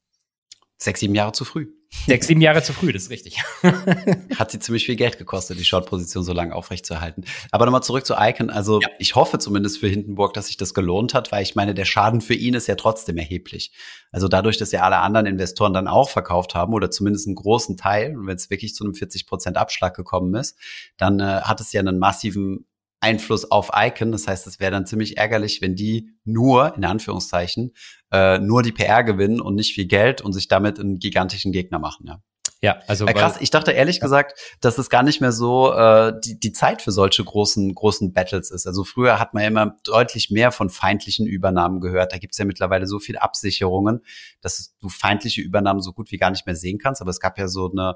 [0.81, 1.67] Sechs, sieben Jahre zu früh.
[2.07, 3.37] Sechs, sieben Jahre zu früh, das ist richtig.
[4.35, 7.23] Hat sie ziemlich viel Geld gekostet, die Short-Position so lange aufrechtzuerhalten.
[7.51, 8.49] Aber nochmal zurück zu Icon.
[8.49, 8.87] Also ja.
[8.97, 12.19] ich hoffe zumindest für Hindenburg, dass sich das gelohnt hat, weil ich meine, der Schaden
[12.19, 13.71] für ihn ist ja trotzdem erheblich.
[14.11, 17.77] Also dadurch, dass ja alle anderen Investoren dann auch verkauft haben oder zumindest einen großen
[17.77, 20.57] Teil, und wenn es wirklich zu einem 40 Prozent Abschlag gekommen ist,
[20.97, 22.65] dann äh, hat es ja einen massiven
[23.01, 24.11] Einfluss auf Icon.
[24.11, 27.73] Das heißt, es wäre dann ziemlich ärgerlich, wenn die nur, in Anführungszeichen,
[28.11, 31.79] äh, nur die PR gewinnen und nicht viel Geld und sich damit einen gigantischen Gegner
[31.79, 32.07] machen.
[32.07, 32.21] Ja.
[32.63, 33.37] Ja, also ja, krass.
[33.39, 34.01] ich dachte ehrlich ja.
[34.03, 38.13] gesagt, dass es gar nicht mehr so äh, die, die Zeit für solche großen großen
[38.13, 38.67] Battles ist.
[38.67, 42.13] Also früher hat man ja immer deutlich mehr von feindlichen Übernahmen gehört.
[42.13, 44.01] Da gibt's ja mittlerweile so viele Absicherungen,
[44.41, 47.01] dass du feindliche Übernahmen so gut wie gar nicht mehr sehen kannst.
[47.01, 47.95] Aber es gab ja so eine,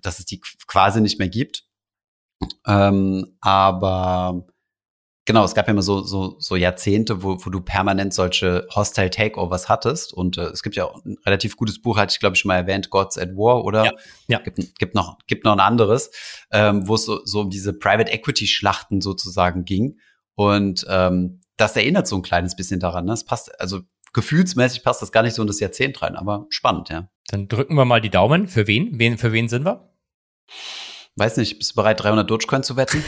[0.00, 1.64] dass es die quasi nicht mehr gibt.
[2.66, 4.46] Ähm, aber
[5.26, 9.10] genau, es gab ja immer so, so, so Jahrzehnte, wo, wo du permanent solche Hostile
[9.10, 10.12] Takeovers hattest.
[10.12, 12.48] Und äh, es gibt ja auch ein relativ gutes Buch, hatte ich glaube ich schon
[12.48, 13.84] mal erwähnt, Gods at War, oder?
[13.84, 13.92] Ja.
[14.28, 14.38] ja.
[14.38, 16.10] Gibt, gibt, noch, gibt noch ein anderes,
[16.50, 19.98] ähm, wo es so, so um diese Private Equity Schlachten sozusagen ging.
[20.34, 23.04] Und ähm, das erinnert so ein kleines bisschen daran.
[23.06, 23.12] Ne?
[23.12, 23.80] Das passt, also
[24.12, 27.08] gefühlsmäßig passt das gar nicht so in das Jahrzehnt rein, aber spannend, ja.
[27.28, 28.46] Dann drücken wir mal die Daumen.
[28.46, 28.98] Für wen?
[28.98, 29.90] wen für wen sind wir?
[31.18, 33.02] Weiß nicht, bist du bereit, 300 Dogecoin zu wetten?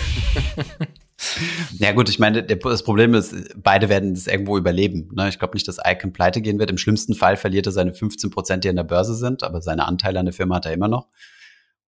[1.79, 5.11] ja gut, ich meine, das Problem ist, beide werden das irgendwo überleben.
[5.15, 5.29] Ne?
[5.29, 6.71] Ich glaube nicht, dass Icon pleite gehen wird.
[6.71, 9.87] Im schlimmsten Fall verliert er seine 15 Prozent, die an der Börse sind, aber seine
[9.87, 11.09] Anteile an der Firma hat er immer noch.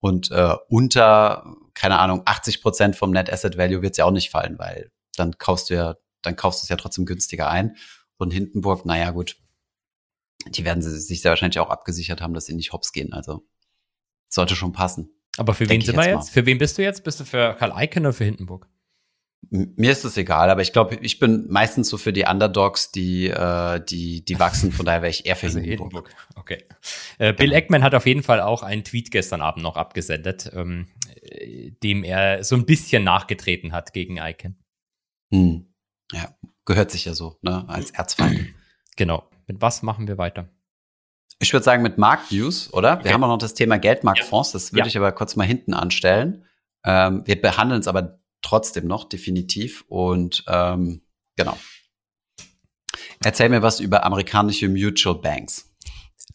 [0.00, 4.11] Und äh, unter, keine Ahnung, 80 Prozent vom Net Asset Value wird es ja auch
[4.11, 7.76] nicht fallen, weil dann kaufst du ja, dann kaufst du es ja trotzdem günstiger ein.
[8.18, 9.37] Und Hindenburg, naja, gut,
[10.48, 13.14] die werden sich sehr wahrscheinlich auch abgesichert haben, dass sie nicht hops gehen.
[13.14, 13.46] Also
[14.28, 15.11] sollte schon passen.
[15.40, 16.14] Aber für wen sind wir jetzt?
[16.14, 16.33] Mal.
[16.33, 17.03] Für wen bist du jetzt?
[17.03, 18.68] Bist du für Karl Icahn oder für Hindenburg?
[19.48, 23.29] Mir ist es egal, aber ich glaube, ich bin meistens so für die Underdogs, die,
[23.29, 24.70] äh, die, die wachsen.
[24.70, 26.09] Von daher wäre ich eher für also Hindenburg.
[26.09, 26.29] Hindenburg.
[26.37, 26.64] Okay.
[27.16, 27.57] Äh, Bill genau.
[27.57, 30.88] Eckman hat auf jeden Fall auch einen Tweet gestern Abend noch abgesendet, ähm,
[31.83, 34.57] dem er so ein bisschen nachgetreten hat gegen Icahn.
[35.33, 35.72] Hm.
[36.12, 36.35] Ja,
[36.66, 38.46] gehört sich ja so, ne, als Erzfeind.
[38.96, 39.26] Genau.
[39.46, 40.50] Mit was machen wir weiter?
[41.42, 42.94] Ich würde sagen mit Marktnews, oder?
[42.94, 43.05] Okay.
[43.05, 44.87] Wir haben auch noch das Thema Geldmarktfonds, das würde ja.
[44.87, 46.44] ich aber kurz mal hinten anstellen.
[46.85, 49.85] Ähm, wir behandeln es aber trotzdem noch, definitiv.
[49.88, 51.03] Und ähm,
[51.37, 51.57] genau.
[53.24, 55.66] Erzähl mir was über amerikanische Mutual Banks.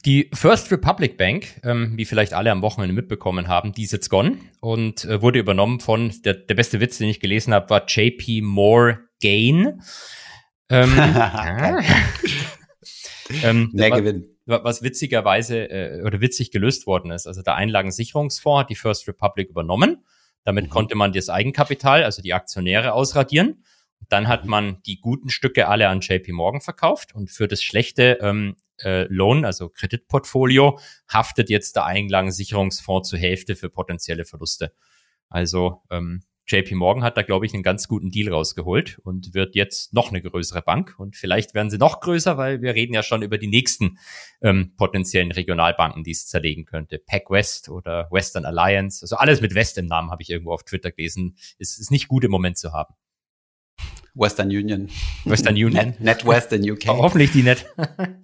[0.06, 4.10] Die First Republic Bank, ähm, wie vielleicht alle am Wochenende mitbekommen haben, die ist jetzt
[4.10, 7.86] gone und äh, wurde übernommen von, der, der beste Witz, den ich gelesen habe, war
[7.88, 9.82] JP Morgan.
[10.70, 10.91] Ähm,
[13.44, 14.35] Ähm, Mehr Gewinn.
[14.46, 17.26] Was witzigerweise äh, oder witzig gelöst worden ist.
[17.26, 20.06] Also der Einlagensicherungsfonds hat die First Republic übernommen.
[20.44, 20.70] Damit mhm.
[20.70, 23.64] konnte man das Eigenkapital, also die Aktionäre, ausradieren.
[24.10, 28.20] Dann hat man die guten Stücke alle an JP Morgan verkauft und für das schlechte
[28.22, 30.80] ähm, äh, Loan, also Kreditportfolio,
[31.12, 34.74] haftet jetzt der Einlagensicherungsfonds zur Hälfte für potenzielle Verluste.
[35.30, 39.56] Also ähm, JP Morgan hat da, glaube ich, einen ganz guten Deal rausgeholt und wird
[39.56, 40.96] jetzt noch eine größere Bank.
[40.98, 43.98] Und vielleicht werden sie noch größer, weil wir reden ja schon über die nächsten
[44.42, 47.00] ähm, potenziellen Regionalbanken, die es zerlegen könnte.
[47.00, 49.04] Pac West oder Western Alliance.
[49.04, 51.36] Also alles mit West im Namen habe ich irgendwo auf Twitter gelesen.
[51.58, 52.94] Ist, ist nicht gut im Moment zu haben.
[54.14, 54.90] Western Union.
[55.26, 55.74] Western Union.
[55.74, 56.86] Net, Net West in UK.
[56.88, 57.66] hoffentlich die Net.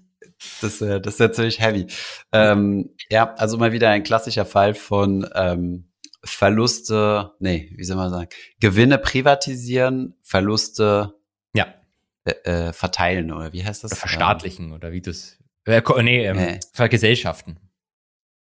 [0.62, 1.88] das, äh, das ist natürlich heavy.
[2.32, 5.91] Ähm, ja, also mal wieder ein klassischer Fall von ähm,
[6.24, 8.30] Verluste, nee, wie soll man sagen,
[8.60, 11.16] Gewinne privatisieren, Verluste
[11.54, 11.74] ja.
[12.26, 13.94] äh, äh verteilen oder wie heißt das?
[13.94, 16.60] Oder verstaatlichen ähm, oder wie das, äh, nee, ähm, nee.
[16.74, 17.60] vergesellschaften.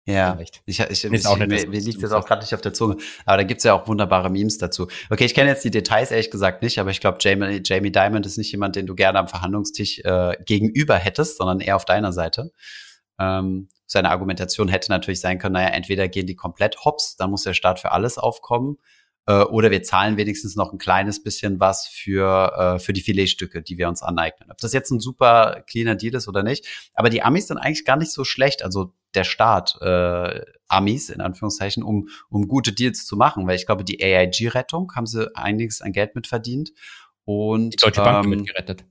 [0.05, 2.73] Ja, ich, ich, ich, ich auch mir, mir liegt jetzt auch gerade nicht auf der
[2.73, 2.97] Zunge.
[3.25, 4.89] Aber da gibt's ja auch wunderbare Memes dazu.
[5.09, 8.25] Okay, ich kenne jetzt die Details ehrlich gesagt nicht, aber ich glaube, Jamie, Jamie Diamond
[8.25, 12.11] ist nicht jemand, den du gerne am Verhandlungstisch äh, gegenüber hättest, sondern eher auf deiner
[12.11, 12.51] Seite.
[13.19, 17.43] Ähm, seine Argumentation hätte natürlich sein können, naja, entweder gehen die komplett hops, dann muss
[17.43, 18.77] der Staat für alles aufkommen,
[19.25, 23.61] äh, oder wir zahlen wenigstens noch ein kleines bisschen was für, äh, für die Filetstücke,
[23.61, 24.51] die wir uns aneignen.
[24.51, 26.67] Ob das jetzt ein super cleaner Deal ist oder nicht.
[26.93, 31.21] Aber die Amis sind eigentlich gar nicht so schlecht, also der Staat, äh, Amis in
[31.21, 35.81] Anführungszeichen, um, um gute Deals zu machen, weil ich glaube, die AIG-Rettung haben sie einiges
[35.81, 36.73] an Geld mitverdient.
[37.25, 38.83] Und, die Deutsche Bank ähm, mitgerettet.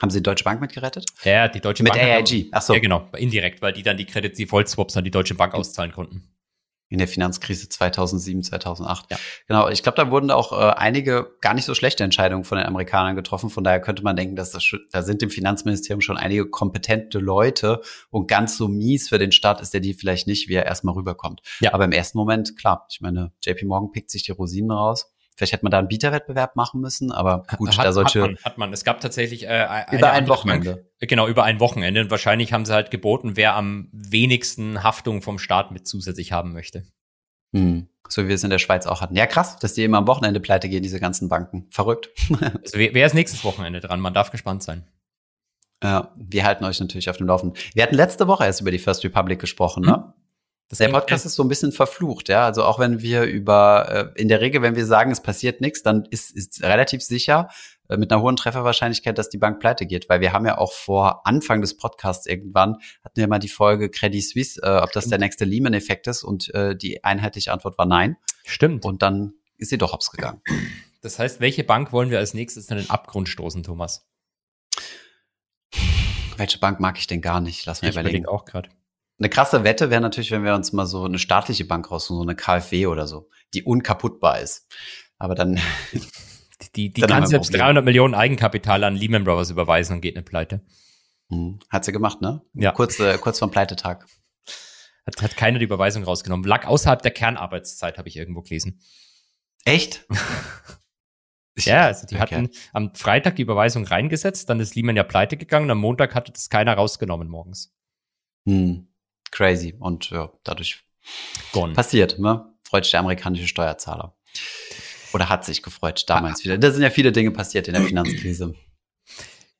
[0.00, 1.06] Haben Sie die Deutsche Bank mitgerettet?
[1.24, 2.02] Ja, die Deutsche Mit Bank.
[2.02, 2.74] Mit AIG, ach so.
[2.74, 5.92] Ja, genau, indirekt, weil die dann die Credit Default Swaps an die Deutsche Bank auszahlen
[5.92, 6.34] konnten.
[6.90, 9.10] In der Finanzkrise 2007, 2008.
[9.10, 9.18] Ja.
[9.46, 12.66] Genau, ich glaube, da wurden auch äh, einige gar nicht so schlechte Entscheidungen von den
[12.66, 13.50] Amerikanern getroffen.
[13.50, 17.82] Von daher könnte man denken, dass das, da sind im Finanzministerium schon einige kompetente Leute
[18.08, 20.94] und ganz so mies für den Staat ist der die vielleicht nicht, wie er erstmal
[20.94, 21.42] rüberkommt.
[21.60, 21.74] Ja.
[21.74, 25.12] Aber im ersten Moment, klar, ich meine, JP Morgan pickt sich die Rosinen raus.
[25.38, 28.22] Vielleicht hätte man da einen Bieterwettbewerb machen müssen, aber gut, hat, da solche.
[28.22, 28.72] Hat man, hat man.
[28.72, 30.74] Es gab tatsächlich äh, über ein Wochenende.
[30.74, 32.00] Bank, genau, über ein Wochenende.
[32.00, 36.52] Und wahrscheinlich haben sie halt geboten, wer am wenigsten Haftung vom Staat mit zusätzlich haben
[36.52, 36.82] möchte.
[37.54, 37.86] Hm.
[38.08, 39.14] So wie wir es in der Schweiz auch hatten.
[39.14, 41.68] Ja, krass, dass die immer am Wochenende pleite gehen, diese ganzen Banken.
[41.70, 42.08] Verrückt.
[42.40, 44.00] also wer, wer ist nächstes Wochenende dran?
[44.00, 44.88] Man darf gespannt sein.
[45.84, 47.56] Ja, wir halten euch natürlich auf dem Laufenden.
[47.74, 49.92] Wir hatten letzte Woche erst über die First Republic gesprochen, hm.
[49.92, 50.14] ne?
[50.70, 52.44] Der Podcast ist so ein bisschen verflucht, ja.
[52.44, 55.82] Also auch wenn wir über, äh, in der Regel, wenn wir sagen, es passiert nichts,
[55.82, 57.48] dann ist, ist relativ sicher
[57.88, 60.10] äh, mit einer hohen Trefferwahrscheinlichkeit, dass die Bank pleite geht.
[60.10, 63.90] Weil wir haben ja auch vor Anfang des Podcasts irgendwann, hatten wir mal die Folge
[63.90, 67.86] Credit Suisse, äh, ob das der nächste Lehman-Effekt ist und äh, die einheitliche Antwort war
[67.86, 68.18] nein.
[68.44, 68.84] Stimmt.
[68.84, 70.42] Und dann ist sie doch hops gegangen.
[71.00, 74.06] Das heißt, welche Bank wollen wir als nächstes in den Abgrund stoßen, Thomas?
[76.36, 77.64] Welche Bank mag ich denn gar nicht?
[77.66, 78.26] Lass mich ich überlegen.
[78.26, 78.68] auch gerade.
[79.18, 82.22] Eine krasse Wette wäre natürlich, wenn wir uns mal so eine staatliche Bank raussuchen, so
[82.22, 84.66] eine KfW oder so, die unkaputtbar ist.
[85.18, 85.60] Aber dann.
[86.74, 90.24] Die, die dann kann selbst 300 Millionen Eigenkapital an Lehman Brothers überweisen und geht eine
[90.24, 90.60] Pleite.
[91.30, 91.60] Hm.
[91.70, 92.42] Hat sie gemacht, ne?
[92.52, 92.72] Ja.
[92.72, 94.06] Kurz, äh, kurz vorm Pleitetag.
[95.06, 96.44] Hat, hat keiner die Überweisung rausgenommen.
[96.44, 98.80] Lag außerhalb der Kernarbeitszeit, habe ich irgendwo gelesen.
[99.64, 100.06] Echt?
[101.58, 102.22] ja, also die okay.
[102.22, 106.32] hatten am Freitag die Überweisung reingesetzt, dann ist Lehman ja pleite gegangen, am Montag hatte
[106.32, 107.72] das keiner rausgenommen morgens.
[108.46, 108.87] Hm.
[109.30, 109.74] Crazy.
[109.78, 110.84] Und ja, dadurch
[111.52, 111.74] Gone.
[111.74, 112.52] passiert, ne?
[112.62, 114.16] Freut sich der amerikanische Steuerzahler.
[115.12, 116.58] Oder hat sich gefreut damals wieder.
[116.58, 118.54] Da sind ja viele Dinge passiert in der Finanzkrise.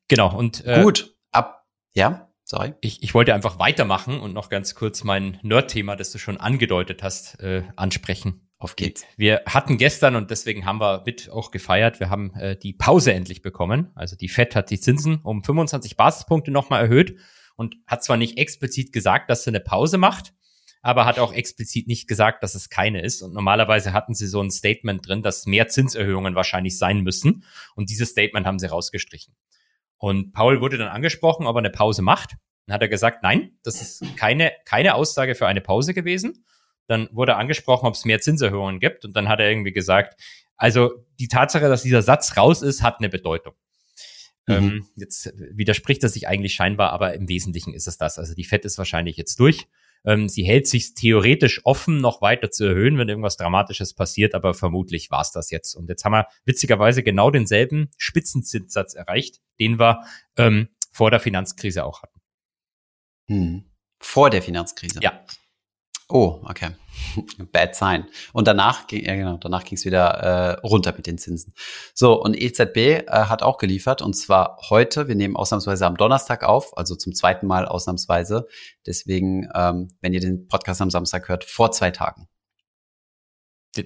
[0.07, 2.73] Genau, und äh, Gut, ab, ja, sorry.
[2.81, 7.03] ich, ich wollte einfach weitermachen und noch ganz kurz mein Nerd-Thema, das du schon angedeutet
[7.03, 8.45] hast, äh, ansprechen.
[8.61, 9.05] Auf geht's.
[9.15, 13.13] Wir hatten gestern und deswegen haben wir mit auch gefeiert, wir haben äh, die Pause
[13.13, 13.91] endlich bekommen.
[13.95, 17.15] Also die Fed hat die Zinsen um 25 Basispunkte nochmal erhöht
[17.59, 20.33] und hat zwar nicht explizit gesagt, dass sie eine Pause macht,
[20.81, 23.21] aber hat auch explizit nicht gesagt, dass es keine ist.
[23.21, 27.43] Und normalerweise hatten sie so ein Statement drin, dass mehr Zinserhöhungen wahrscheinlich sein müssen.
[27.75, 29.35] Und dieses Statement haben sie rausgestrichen.
[29.97, 32.37] Und Paul wurde dann angesprochen, ob er eine Pause macht.
[32.65, 36.45] Dann hat er gesagt, nein, das ist keine, keine Aussage für eine Pause gewesen.
[36.87, 39.03] Dann wurde angesprochen, ob es mehr Zinserhöhungen gibt.
[39.03, 40.17] Und dann hat er irgendwie gesagt,
[40.55, 43.53] also die Tatsache, dass dieser Satz raus ist, hat eine Bedeutung.
[44.47, 44.53] Mhm.
[44.53, 48.17] Ähm, jetzt widerspricht er sich eigentlich scheinbar, aber im Wesentlichen ist es das.
[48.17, 49.67] Also die FED ist wahrscheinlich jetzt durch.
[50.05, 54.53] Ähm, sie hält sich theoretisch offen, noch weiter zu erhöhen, wenn irgendwas Dramatisches passiert, aber
[54.53, 55.75] vermutlich war es das jetzt.
[55.75, 60.01] Und jetzt haben wir witzigerweise genau denselben Spitzenzinssatz erreicht, den wir
[60.37, 62.21] ähm, vor der Finanzkrise auch hatten.
[63.27, 63.63] Hm.
[63.99, 64.99] Vor der Finanzkrise.
[65.01, 65.25] Ja,
[66.11, 66.71] Oh, okay.
[67.51, 68.05] Bad sign.
[68.33, 71.53] Und danach ging, ja genau, danach ging es wieder äh, runter mit den Zinsen.
[71.93, 76.43] So, und EZB äh, hat auch geliefert, und zwar heute, wir nehmen ausnahmsweise am Donnerstag
[76.43, 78.47] auf, also zum zweiten Mal ausnahmsweise.
[78.87, 82.27] Deswegen, ähm, wenn ihr den Podcast am Samstag hört, vor zwei Tagen.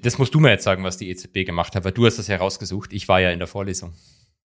[0.01, 2.27] Das musst du mir jetzt sagen, was die EZB gemacht hat, weil du hast das
[2.27, 2.93] ja rausgesucht.
[2.93, 3.93] Ich war ja in der Vorlesung.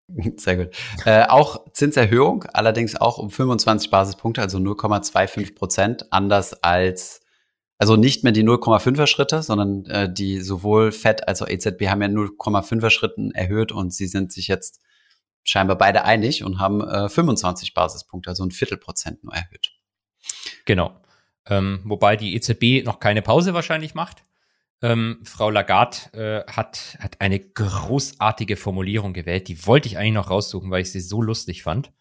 [0.36, 0.76] Sehr gut.
[1.04, 7.20] Äh, auch Zinserhöhung, allerdings auch um 25 Basispunkte, also 0,25 Prozent, anders als,
[7.78, 12.02] also nicht mehr die 0,5er Schritte, sondern äh, die sowohl FED als auch EZB haben
[12.02, 14.80] ja 0,5er Schritten erhöht und sie sind sich jetzt
[15.44, 19.72] scheinbar beide einig und haben äh, 25 Basispunkte, also ein Viertelprozent nur erhöht.
[20.64, 21.00] Genau.
[21.46, 24.24] Ähm, wobei die EZB noch keine Pause wahrscheinlich macht.
[24.82, 29.48] Ähm, Frau Lagarde äh, hat, hat eine großartige Formulierung gewählt.
[29.48, 31.92] Die wollte ich eigentlich noch raussuchen, weil ich sie so lustig fand.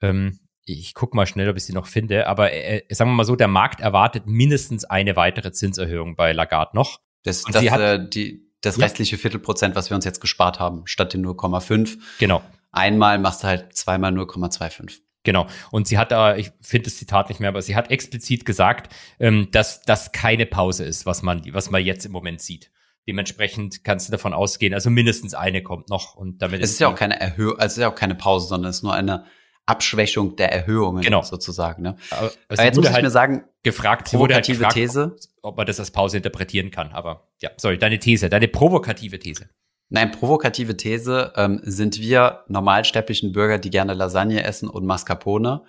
[0.00, 2.26] Ähm, ich gucke mal schnell, ob ich sie noch finde.
[2.26, 6.74] Aber äh, sagen wir mal so, der Markt erwartet mindestens eine weitere Zinserhöhung bei Lagarde
[6.76, 7.00] noch.
[7.22, 8.84] Das, Und das, sie hat- äh, die, das Ja.
[8.84, 11.98] restliche Viertelprozent, was wir uns jetzt gespart haben, statt den 0,5.
[12.18, 12.42] Genau.
[12.72, 15.00] Einmal machst du halt zweimal 0,25.
[15.22, 15.46] Genau.
[15.70, 18.92] Und sie hat da, ich finde das Zitat nicht mehr, aber sie hat explizit gesagt,
[19.18, 22.70] ähm, dass das keine Pause ist, was man, was man jetzt im Moment sieht.
[23.06, 26.88] Dementsprechend kannst du davon ausgehen, also mindestens eine kommt noch und damit Es ist ja
[26.88, 29.24] auch keine Erhöhung, also es ist ja auch keine Pause, sondern es ist nur eine
[29.66, 31.22] Abschwächung der Erhöhungen Genau.
[31.22, 31.82] sozusagen.
[31.82, 31.96] Ne?
[32.10, 35.16] Aber, Aber jetzt muss ich halt mir sagen, gefragt, sie wurde halt provokative gefragt, These.
[35.42, 36.92] ob man das als Pause interpretieren kann.
[36.92, 39.48] Aber ja, sorry, deine These, deine provokative These.
[39.88, 45.62] Nein, provokative These ähm, sind wir normalsterblichen Bürger, die gerne Lasagne essen und Mascarpone.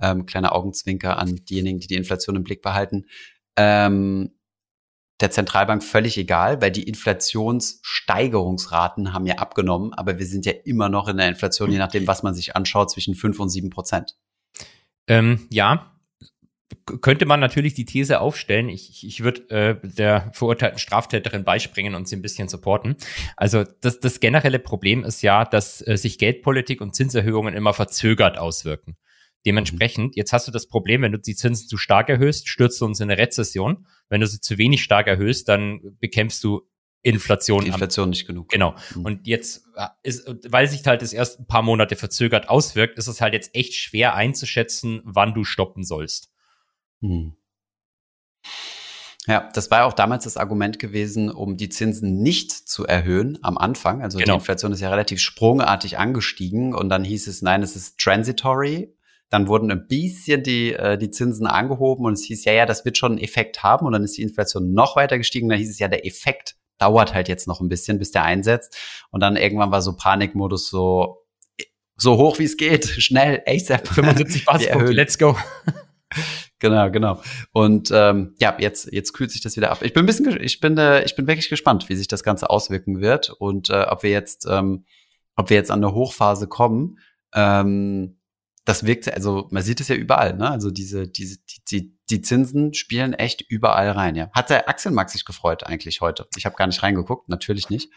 [0.00, 3.06] Ähm, kleiner Augenzwinker an diejenigen, die die Inflation im Blick behalten.
[3.56, 4.37] Ähm,
[5.20, 10.88] der Zentralbank völlig egal, weil die Inflationssteigerungsraten haben ja abgenommen, aber wir sind ja immer
[10.88, 14.16] noch in der Inflation, je nachdem, was man sich anschaut, zwischen 5 und 7 Prozent.
[15.08, 15.98] Ähm, ja,
[17.00, 18.68] könnte man natürlich die These aufstellen.
[18.68, 22.96] Ich, ich, ich würde äh, der verurteilten Straftäterin beispringen und sie ein bisschen supporten.
[23.36, 28.38] Also das, das generelle Problem ist ja, dass äh, sich Geldpolitik und Zinserhöhungen immer verzögert
[28.38, 28.96] auswirken.
[29.46, 32.84] Dementsprechend, jetzt hast du das Problem, wenn du die Zinsen zu stark erhöhst, stürzt du
[32.84, 33.86] uns in eine Rezession.
[34.08, 36.62] Wenn du sie zu wenig stark erhöhst, dann bekämpfst du
[37.02, 37.64] Inflation.
[37.64, 38.48] Die am Inflation nicht genug.
[38.48, 38.74] Genau.
[38.94, 39.04] Mhm.
[39.04, 43.06] Und jetzt äh, ist, weil sich halt das erst ein paar Monate verzögert auswirkt, ist
[43.06, 46.32] es halt jetzt echt schwer einzuschätzen, wann du stoppen sollst.
[47.00, 47.36] Hm.
[49.26, 53.38] Ja, das war ja auch damals das Argument gewesen, um die Zinsen nicht zu erhöhen
[53.42, 54.02] am Anfang.
[54.02, 54.34] Also Genau.
[54.34, 58.96] die Inflation ist ja relativ sprungartig angestiegen und dann hieß es, nein, es ist transitory.
[59.30, 62.84] Dann wurden ein bisschen die, äh, die Zinsen angehoben und es hieß, ja, ja, das
[62.84, 65.48] wird schon einen Effekt haben und dann ist die Inflation noch weiter gestiegen.
[65.48, 68.76] Dann hieß es ja, der Effekt dauert halt jetzt noch ein bisschen, bis der einsetzt.
[69.10, 71.26] Und dann irgendwann war so Panikmodus so,
[71.96, 73.88] so hoch wie es geht, schnell, ASAP.
[73.88, 74.94] 75 Wir Basispunkte, erhöhen.
[74.94, 75.36] let's go.
[76.60, 77.22] Genau, genau.
[77.52, 79.78] Und ähm, ja, jetzt jetzt kühlt sich das wieder ab.
[79.82, 82.50] Ich bin ein bisschen, ich bin, äh, ich bin wirklich gespannt, wie sich das Ganze
[82.50, 84.84] auswirken wird und äh, ob wir jetzt, ähm,
[85.36, 86.98] ob wir jetzt an eine Hochphase kommen.
[87.32, 88.17] Ähm,
[88.68, 90.50] das wirkt, also man sieht es ja überall, ne?
[90.50, 94.14] Also diese, diese, die, die, die Zinsen spielen echt überall rein.
[94.14, 96.26] Ja, hat der Aktienmarkt sich gefreut eigentlich heute?
[96.36, 97.90] Ich habe gar nicht reingeguckt, natürlich nicht.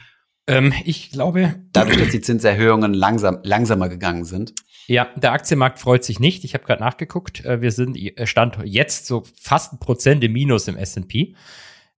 [0.47, 4.53] Ähm, ich glaube, Dadurch, dass die Zinserhöhungen langsam langsamer gegangen sind.
[4.87, 6.45] ja, der Aktienmarkt freut sich nicht.
[6.45, 7.43] Ich habe gerade nachgeguckt.
[7.43, 11.35] Äh, wir sind äh, Stand jetzt so fast ein Prozent im Minus im S&P.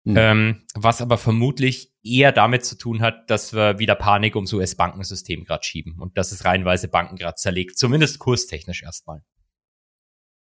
[0.05, 0.17] Hm.
[0.17, 5.45] Ähm, was aber vermutlich eher damit zu tun hat, dass wir wieder Panik ums US-Bankensystem
[5.45, 9.23] gerade schieben und dass es reihenweise Banken gerade zerlegt, zumindest kurstechnisch erstmal.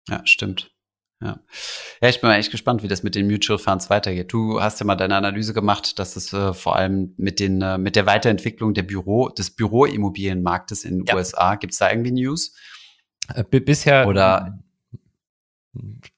[0.09, 0.71] Ja, stimmt.
[1.21, 1.39] Ja.
[2.01, 4.33] ja, ich bin mal echt gespannt, wie das mit den Mutual Funds weitergeht.
[4.33, 7.77] Du hast ja mal deine Analyse gemacht, dass es äh, vor allem mit den äh,
[7.77, 11.15] mit der Weiterentwicklung der Büro des Büroimmobilienmarktes in den ja.
[11.15, 12.53] USA gibt es da irgendwie News?
[13.33, 14.59] Äh, bisher oder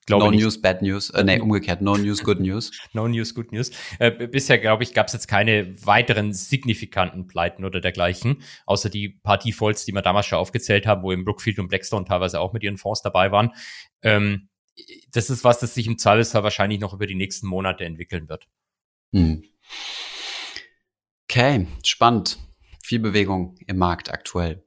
[0.05, 0.41] Glaube no nicht.
[0.41, 1.09] News, Bad News.
[1.11, 1.81] Äh, nee, umgekehrt.
[1.81, 2.71] No News, Good News.
[2.93, 3.71] no News, Good News.
[3.99, 9.09] Äh, bisher, glaube ich, gab es jetzt keine weiteren signifikanten Pleiten oder dergleichen, außer die
[9.09, 12.51] paar Defaults, die wir damals schon aufgezählt haben, wo eben Brookfield und Blackstone teilweise auch
[12.51, 13.51] mit ihren Fonds dabei waren.
[14.01, 14.49] Ähm,
[15.11, 18.47] das ist was, das sich im Zweifelsfall wahrscheinlich noch über die nächsten Monate entwickeln wird.
[19.13, 19.43] Hm.
[21.29, 22.39] Okay, spannend.
[22.83, 24.63] Viel Bewegung im Markt aktuell.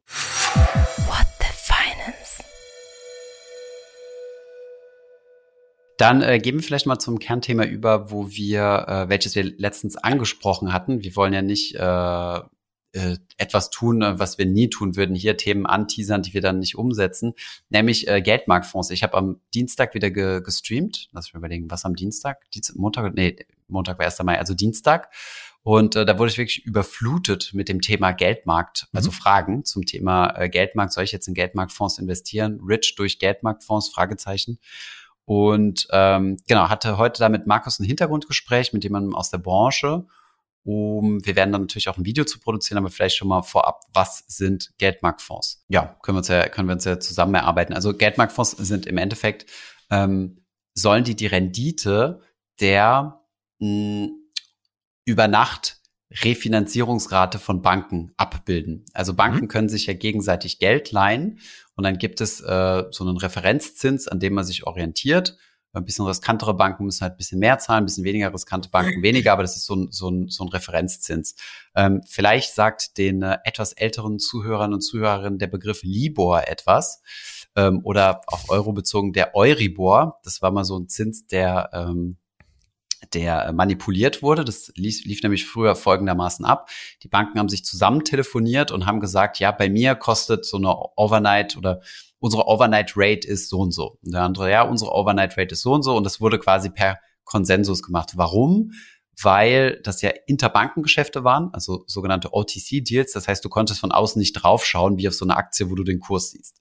[5.98, 9.96] Dann äh, gehen wir vielleicht mal zum Kernthema über, wo wir, äh, welches wir letztens
[9.96, 11.02] angesprochen hatten.
[11.02, 12.40] Wir wollen ja nicht äh,
[12.92, 16.60] äh, etwas tun, äh, was wir nie tun würden, hier Themen anteasern, die wir dann
[16.60, 17.34] nicht umsetzen,
[17.68, 18.90] nämlich äh, Geldmarktfonds.
[18.90, 21.08] Ich habe am Dienstag wieder ge gestreamt.
[21.12, 22.48] Lass mich überlegen, was am Dienstag?
[22.52, 23.12] Dienstag, Montag?
[23.14, 23.36] Nee,
[23.66, 24.22] Montag war 1.
[24.22, 25.12] Mai, also Dienstag.
[25.64, 29.14] Und äh, da wurde ich wirklich überflutet mit dem Thema Geldmarkt, also mhm.
[29.14, 30.92] Fragen zum Thema äh, Geldmarkt.
[30.92, 32.60] Soll ich jetzt in Geldmarktfonds investieren?
[32.66, 33.90] Rich durch Geldmarktfonds?
[33.90, 34.60] Fragezeichen.
[35.28, 40.06] Und ähm, genau, hatte heute da mit Markus ein Hintergrundgespräch mit jemandem aus der Branche.
[40.64, 43.82] Um, wir werden dann natürlich auch ein Video zu produzieren, aber vielleicht schon mal vorab,
[43.92, 45.66] was sind Geldmarktfonds?
[45.68, 47.74] Ja, können wir uns ja, können wir uns ja zusammen erarbeiten.
[47.74, 49.44] Also Geldmarktfonds sind im Endeffekt,
[49.90, 50.40] ähm,
[50.72, 52.22] sollen die die Rendite
[52.62, 53.20] der
[53.58, 54.08] mh,
[55.04, 55.76] über Nacht
[56.10, 58.84] Refinanzierungsrate von Banken abbilden.
[58.94, 59.48] Also Banken mhm.
[59.48, 61.38] können sich ja gegenseitig Geld leihen
[61.74, 65.36] und dann gibt es äh, so einen Referenzzins, an dem man sich orientiert.
[65.74, 69.02] Ein bisschen riskantere Banken müssen halt ein bisschen mehr zahlen, ein bisschen weniger riskante Banken
[69.02, 71.36] weniger, aber das ist so ein, so ein, so ein Referenzzins.
[71.74, 77.02] Ähm, vielleicht sagt den äh, etwas älteren Zuhörern und Zuhörerinnen der Begriff Libor etwas
[77.54, 80.18] ähm, oder auf Euro bezogen der Euribor.
[80.24, 82.16] Das war mal so ein Zins, der ähm,
[83.12, 84.44] der manipuliert wurde.
[84.44, 86.68] Das lief, lief nämlich früher folgendermaßen ab.
[87.02, 90.74] Die Banken haben sich zusammen telefoniert und haben gesagt, ja, bei mir kostet so eine
[90.96, 91.80] Overnight oder
[92.18, 93.98] unsere Overnight Rate ist so und so.
[94.02, 95.96] Und der andere, ja, unsere Overnight Rate ist so und so.
[95.96, 98.12] Und das wurde quasi per Konsensus gemacht.
[98.16, 98.72] Warum?
[99.20, 103.12] Weil das ja Interbankengeschäfte waren, also sogenannte OTC-Deals.
[103.12, 105.84] Das heißt, du konntest von außen nicht draufschauen, wie auf so eine Aktie, wo du
[105.84, 106.60] den Kurs siehst.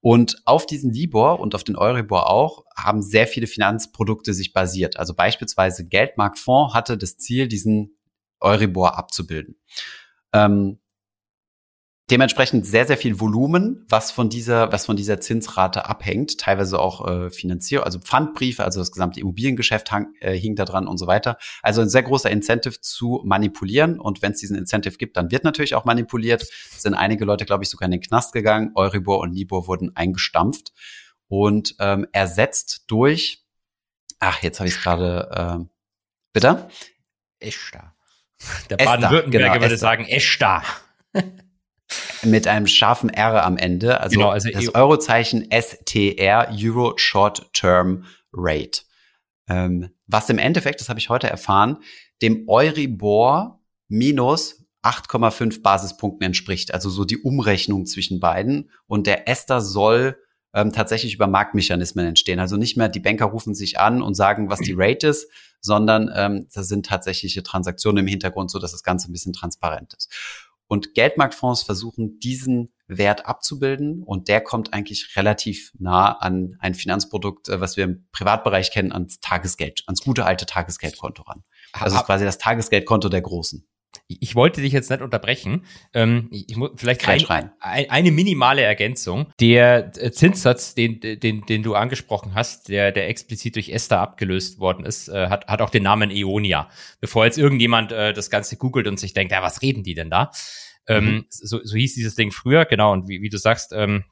[0.00, 4.98] Und auf diesen Libor und auf den Euribor auch haben sehr viele Finanzprodukte sich basiert.
[4.98, 7.96] Also beispielsweise Geldmarktfonds hatte das Ziel, diesen
[8.40, 9.56] Euribor abzubilden.
[10.32, 10.78] Ähm,
[12.08, 17.04] Dementsprechend sehr, sehr viel Volumen, was von dieser, was von dieser Zinsrate abhängt, teilweise auch
[17.08, 21.08] äh, Finanzierung, also Pfandbriefe, also das gesamte Immobiliengeschäft hang, äh, hing da dran und so
[21.08, 21.36] weiter.
[21.62, 23.98] Also ein sehr großer Incentive zu manipulieren.
[23.98, 26.42] Und wenn es diesen Incentive gibt, dann wird natürlich auch manipuliert.
[26.42, 28.70] Es sind einige Leute, glaube ich, sogar in den Knast gegangen.
[28.76, 30.72] Euribor und Libor wurden eingestampft
[31.26, 33.44] und ähm, ersetzt durch,
[34.20, 35.64] ach, jetzt habe ich es gerade, äh,
[36.32, 36.68] bitte?
[37.40, 37.96] Esta.
[38.70, 40.62] Der Baden-Württemberger genau, würde sagen Esta.
[42.22, 44.00] mit einem scharfen R am Ende.
[44.00, 48.82] Also, genau, also das Eurozeichen STR, Euro Short Term Rate.
[49.48, 51.78] Ähm, was im Endeffekt, das habe ich heute erfahren,
[52.22, 56.72] dem Euribor minus 8,5 Basispunkten entspricht.
[56.72, 58.70] Also so die Umrechnung zwischen beiden.
[58.86, 60.16] Und der Ester soll
[60.54, 62.38] ähm, tatsächlich über Marktmechanismen entstehen.
[62.38, 65.28] Also nicht mehr die Banker rufen sich an und sagen, was die Rate ist,
[65.60, 69.94] sondern ähm, das sind tatsächliche Transaktionen im Hintergrund, so dass das Ganze ein bisschen transparent
[69.94, 70.12] ist.
[70.68, 77.48] Und Geldmarktfonds versuchen, diesen Wert abzubilden und der kommt eigentlich relativ nah an ein Finanzprodukt,
[77.48, 81.42] äh, was wir im Privatbereich kennen, ans Tagesgeld, ans gute alte Tagesgeldkonto ran.
[81.72, 83.66] Also quasi das Tagesgeldkonto der Großen.
[84.08, 85.64] Ich wollte dich jetzt nicht unterbrechen.
[85.92, 89.32] Ähm, ich muss vielleicht ein, ein, eine minimale Ergänzung.
[89.40, 94.60] Der äh, Zinssatz, den, den, den du angesprochen hast, der, der explizit durch Esther abgelöst
[94.60, 96.68] worden ist, äh, hat, hat auch den Namen Eonia.
[97.00, 100.10] Bevor jetzt irgendjemand äh, das Ganze googelt und sich denkt, ja, was reden die denn
[100.10, 100.30] da?
[100.88, 101.26] Ähm, mhm.
[101.28, 102.92] so, so hieß dieses Ding früher, genau.
[102.92, 104.04] Und wie, wie du sagst, ähm,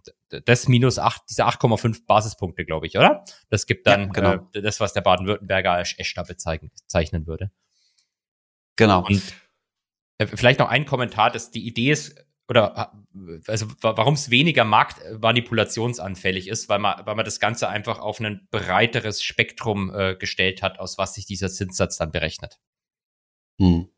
[0.45, 3.24] das minus acht, diese 8,5 Basispunkte, glaube ich, oder?
[3.49, 4.51] Das gibt dann ja, genau.
[4.53, 7.53] äh, das, was der Baden-Württemberger als Eschter bezeichnen würde.
[8.76, 9.05] Genau.
[9.07, 9.22] Und
[10.19, 12.93] vielleicht noch ein Kommentar, dass die Idee ist, oder
[13.47, 18.47] also warum es weniger marktmanipulationsanfällig ist, weil man, weil man das Ganze einfach auf ein
[18.51, 22.59] breiteres Spektrum äh, gestellt hat, aus was sich dieser Zinssatz dann berechnet.
[23.59, 23.89] Hm.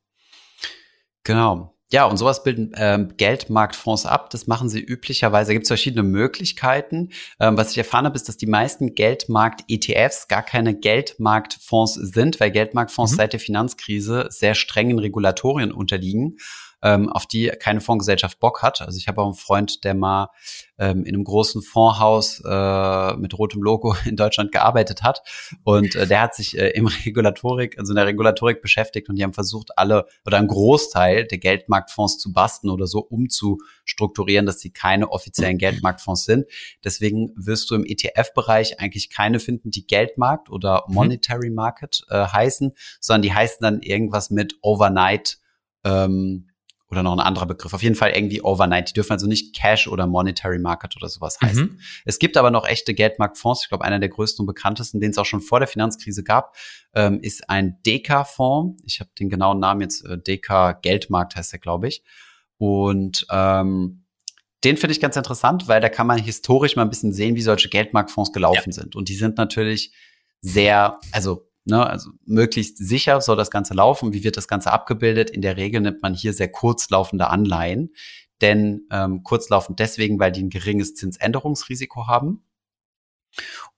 [1.24, 1.75] Genau.
[1.92, 4.30] Ja, und sowas bilden ähm, Geldmarktfonds ab.
[4.30, 5.50] Das machen sie üblicherweise.
[5.50, 7.10] Da gibt es verschiedene Möglichkeiten.
[7.38, 12.50] Ähm, was ich erfahren habe, ist, dass die meisten Geldmarkt-ETFs gar keine Geldmarktfonds sind, weil
[12.50, 13.16] Geldmarktfonds mhm.
[13.16, 16.38] seit der Finanzkrise sehr strengen Regulatorien unterliegen.
[16.82, 18.82] Ähm, auf die keine Fondsgesellschaft Bock hat.
[18.82, 20.28] Also ich habe auch einen Freund, der mal
[20.78, 25.22] ähm, in einem großen Fondshaus äh, mit rotem Logo in Deutschland gearbeitet hat
[25.64, 29.24] und äh, der hat sich äh, im Regulatorik, also in der Regulatorik beschäftigt und die
[29.24, 34.70] haben versucht, alle oder einen Großteil der Geldmarktfonds zu basten oder so umzustrukturieren, dass sie
[34.70, 36.46] keine offiziellen Geldmarktfonds sind.
[36.84, 40.94] Deswegen wirst du im ETF-Bereich eigentlich keine finden, die Geldmarkt oder mhm.
[40.94, 45.38] Monetary Market äh, heißen, sondern die heißen dann irgendwas mit Overnight
[45.84, 46.48] ähm,
[46.88, 47.74] oder noch ein anderer Begriff.
[47.74, 48.90] Auf jeden Fall irgendwie Overnight.
[48.90, 51.64] Die dürfen also nicht Cash oder Monetary Market oder sowas heißen.
[51.64, 51.78] Mhm.
[52.04, 53.62] Es gibt aber noch echte Geldmarktfonds.
[53.64, 56.54] Ich glaube, einer der größten und bekanntesten, den es auch schon vor der Finanzkrise gab,
[56.94, 58.82] ähm, ist ein Deka-Fonds.
[58.86, 62.04] Ich habe den genauen Namen jetzt, äh, Deka Geldmarkt heißt der, glaube ich.
[62.58, 64.04] Und ähm,
[64.62, 67.42] den finde ich ganz interessant, weil da kann man historisch mal ein bisschen sehen, wie
[67.42, 68.72] solche Geldmarktfonds gelaufen ja.
[68.72, 68.96] sind.
[68.96, 69.92] Und die sind natürlich
[70.40, 74.12] sehr, also Ne, also möglichst sicher soll das Ganze laufen.
[74.12, 75.30] Wie wird das Ganze abgebildet?
[75.30, 77.92] In der Regel nimmt man hier sehr kurzlaufende Anleihen.
[78.40, 82.44] Denn ähm, kurzlaufend deswegen, weil die ein geringes Zinsänderungsrisiko haben.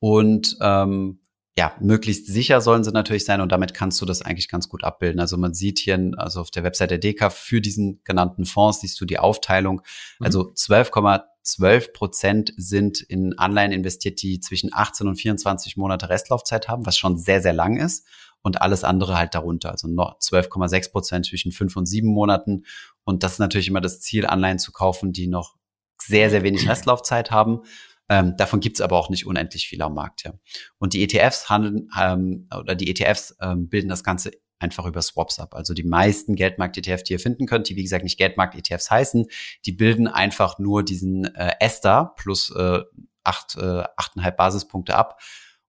[0.01, 1.21] Und ähm,
[1.59, 4.85] ja, möglichst sicher sollen sie natürlich sein und damit kannst du das eigentlich ganz gut
[4.85, 5.19] abbilden.
[5.19, 9.01] Also man sieht hier, also auf der Website der DK für diesen genannten Fonds siehst
[9.01, 9.83] du die Aufteilung.
[10.21, 10.25] Mhm.
[10.25, 16.87] Also 12,12 Prozent sind in Anleihen investiert, die zwischen 18 und 24 Monate Restlaufzeit haben,
[16.87, 18.07] was schon sehr, sehr lang ist.
[18.41, 19.73] Und alles andere halt darunter.
[19.73, 22.67] Also noch 12,6 Prozent zwischen fünf und sieben Monaten.
[23.03, 25.57] Und das ist natürlich immer das Ziel, Anleihen zu kaufen, die noch
[26.01, 27.63] sehr, sehr wenig Restlaufzeit haben.
[28.09, 30.25] Ähm, davon gibt's aber auch nicht unendlich viel am Markt.
[30.25, 30.33] Ja.
[30.79, 35.39] Und die ETFs handeln ähm, oder die ETFs ähm, bilden das Ganze einfach über Swaps
[35.39, 35.55] ab.
[35.55, 39.27] Also die meisten Geldmarkt-ETFs, die ihr finden könnt, die wie gesagt nicht Geldmarkt-ETFs heißen,
[39.67, 42.81] die bilden einfach nur diesen äh, ESTA plus äh,
[43.25, 45.21] acht, äh, achteinhalb Basispunkte ab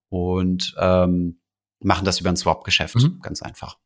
[0.08, 1.40] und ähm,
[1.78, 2.96] machen das über ein Swap-Geschäft.
[2.96, 3.20] Mhm.
[3.22, 3.78] Ganz einfach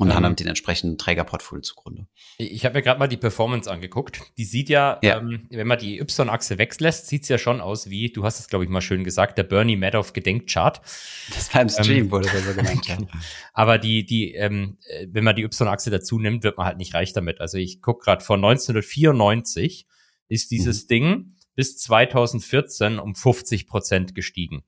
[0.00, 2.06] und ähm, haben den entsprechenden Trägerportfolio zugrunde.
[2.38, 4.22] Ich habe mir gerade mal die Performance angeguckt.
[4.38, 5.18] Die sieht ja, ja.
[5.18, 8.48] Ähm, wenn man die Y-Achse weglässt, sieht es ja schon aus wie, du hast es,
[8.48, 10.80] glaube ich, mal schön gesagt, der Bernie Madoff Gedenkchart.
[11.34, 12.96] Das beim Stream ähm, wurde das so genannt, ja.
[13.52, 16.94] Aber die, die, ähm, äh, wenn man die Y-Achse dazu nimmt, wird man halt nicht
[16.94, 17.42] reich damit.
[17.42, 19.86] Also ich gucke gerade von 1994
[20.28, 20.88] ist dieses mhm.
[20.88, 24.62] Ding bis 2014 um 50 Prozent gestiegen.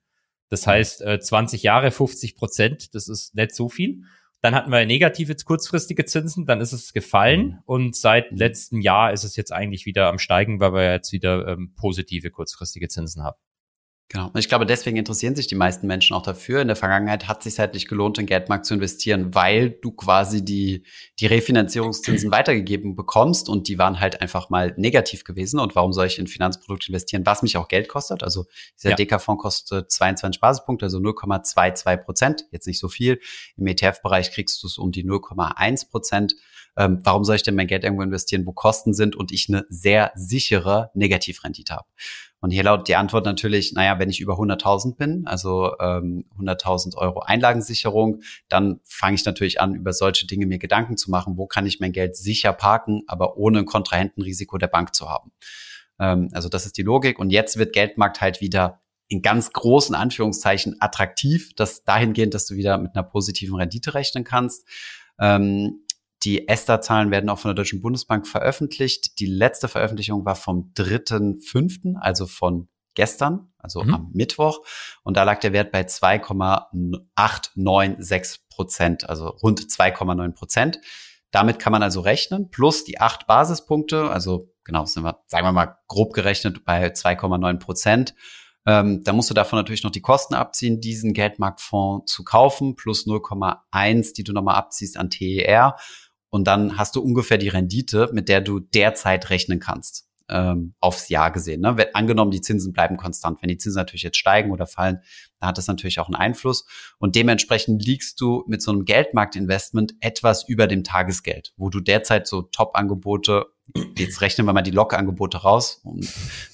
[0.50, 4.02] Das heißt, äh, 20 Jahre 50 Prozent, das ist nicht so viel.
[4.42, 7.58] Dann hatten wir negative kurzfristige Zinsen, dann ist es gefallen mhm.
[7.64, 11.46] und seit letztem Jahr ist es jetzt eigentlich wieder am Steigen, weil wir jetzt wieder
[11.46, 13.38] ähm, positive kurzfristige Zinsen haben.
[14.12, 14.26] Genau.
[14.26, 16.60] Und ich glaube, deswegen interessieren sich die meisten Menschen auch dafür.
[16.60, 19.90] In der Vergangenheit hat es sich halt nicht gelohnt, in Geldmarkt zu investieren, weil du
[19.90, 20.82] quasi die,
[21.18, 25.58] die Refinanzierungszinsen weitergegeben bekommst und die waren halt einfach mal negativ gewesen.
[25.58, 28.22] Und warum soll ich in Finanzprodukte investieren, was mich auch Geld kostet?
[28.22, 28.44] Also
[28.76, 28.96] dieser ja.
[28.96, 32.44] DK-Fonds kostet 22 Basispunkte, also 0,22 Prozent.
[32.50, 33.18] Jetzt nicht so viel.
[33.56, 36.34] Im ETF-Bereich kriegst du es um die 0,1 Prozent.
[36.76, 39.64] Ähm, warum soll ich denn mein Geld irgendwo investieren, wo Kosten sind und ich eine
[39.68, 41.86] sehr sichere Negativrendite habe?
[42.40, 46.96] Und hier lautet die Antwort natürlich, naja, wenn ich über 100.000 bin, also ähm, 100.000
[46.96, 51.46] Euro Einlagensicherung, dann fange ich natürlich an, über solche Dinge mir Gedanken zu machen, wo
[51.46, 55.30] kann ich mein Geld sicher parken, aber ohne ein Kontrahentenrisiko der Bank zu haben.
[56.00, 57.20] Ähm, also das ist die Logik.
[57.20, 62.56] Und jetzt wird Geldmarkt halt wieder in ganz großen Anführungszeichen attraktiv, das dahingehend, dass du
[62.56, 64.66] wieder mit einer positiven Rendite rechnen kannst.
[65.20, 65.84] Ähm,
[66.24, 69.18] die ESTA-Zahlen werden auch von der Deutschen Bundesbank veröffentlicht.
[69.18, 73.94] Die letzte Veröffentlichung war vom 3.5., also von gestern, also mhm.
[73.94, 74.60] am Mittwoch.
[75.02, 80.80] Und da lag der Wert bei 2,896 Prozent, also rund 2,9 Prozent.
[81.30, 85.52] Damit kann man also rechnen, plus die acht Basispunkte, also genau, sind wir, sagen wir
[85.52, 88.14] mal, grob gerechnet bei 2,9 Prozent.
[88.64, 93.06] Ähm, da musst du davon natürlich noch die Kosten abziehen, diesen Geldmarktfonds zu kaufen, plus
[93.06, 95.76] 0,1, die du nochmal abziehst an TER.
[96.32, 101.10] Und dann hast du ungefähr die Rendite, mit der du derzeit rechnen kannst, ähm, aufs
[101.10, 101.60] Jahr gesehen.
[101.60, 101.76] Ne?
[101.76, 103.42] Wenn, angenommen, die Zinsen bleiben konstant.
[103.42, 105.00] Wenn die Zinsen natürlich jetzt steigen oder fallen,
[105.40, 106.64] dann hat das natürlich auch einen Einfluss.
[106.98, 112.26] Und dementsprechend liegst du mit so einem Geldmarktinvestment etwas über dem Tagesgeld, wo du derzeit
[112.26, 113.52] so Top-Angebote
[113.96, 115.82] jetzt rechnen wir mal die Log-Angebote raus,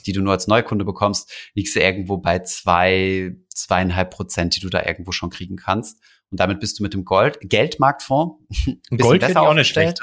[0.07, 4.69] die du nur als Neukunde bekommst, liegst du irgendwo bei zwei, zweieinhalb Prozent, die du
[4.69, 6.01] da irgendwo schon kriegen kannst.
[6.31, 8.37] Und damit bist du mit dem Gold Geldmarktfonds
[8.91, 10.01] ein Gold besser auch nicht schlecht.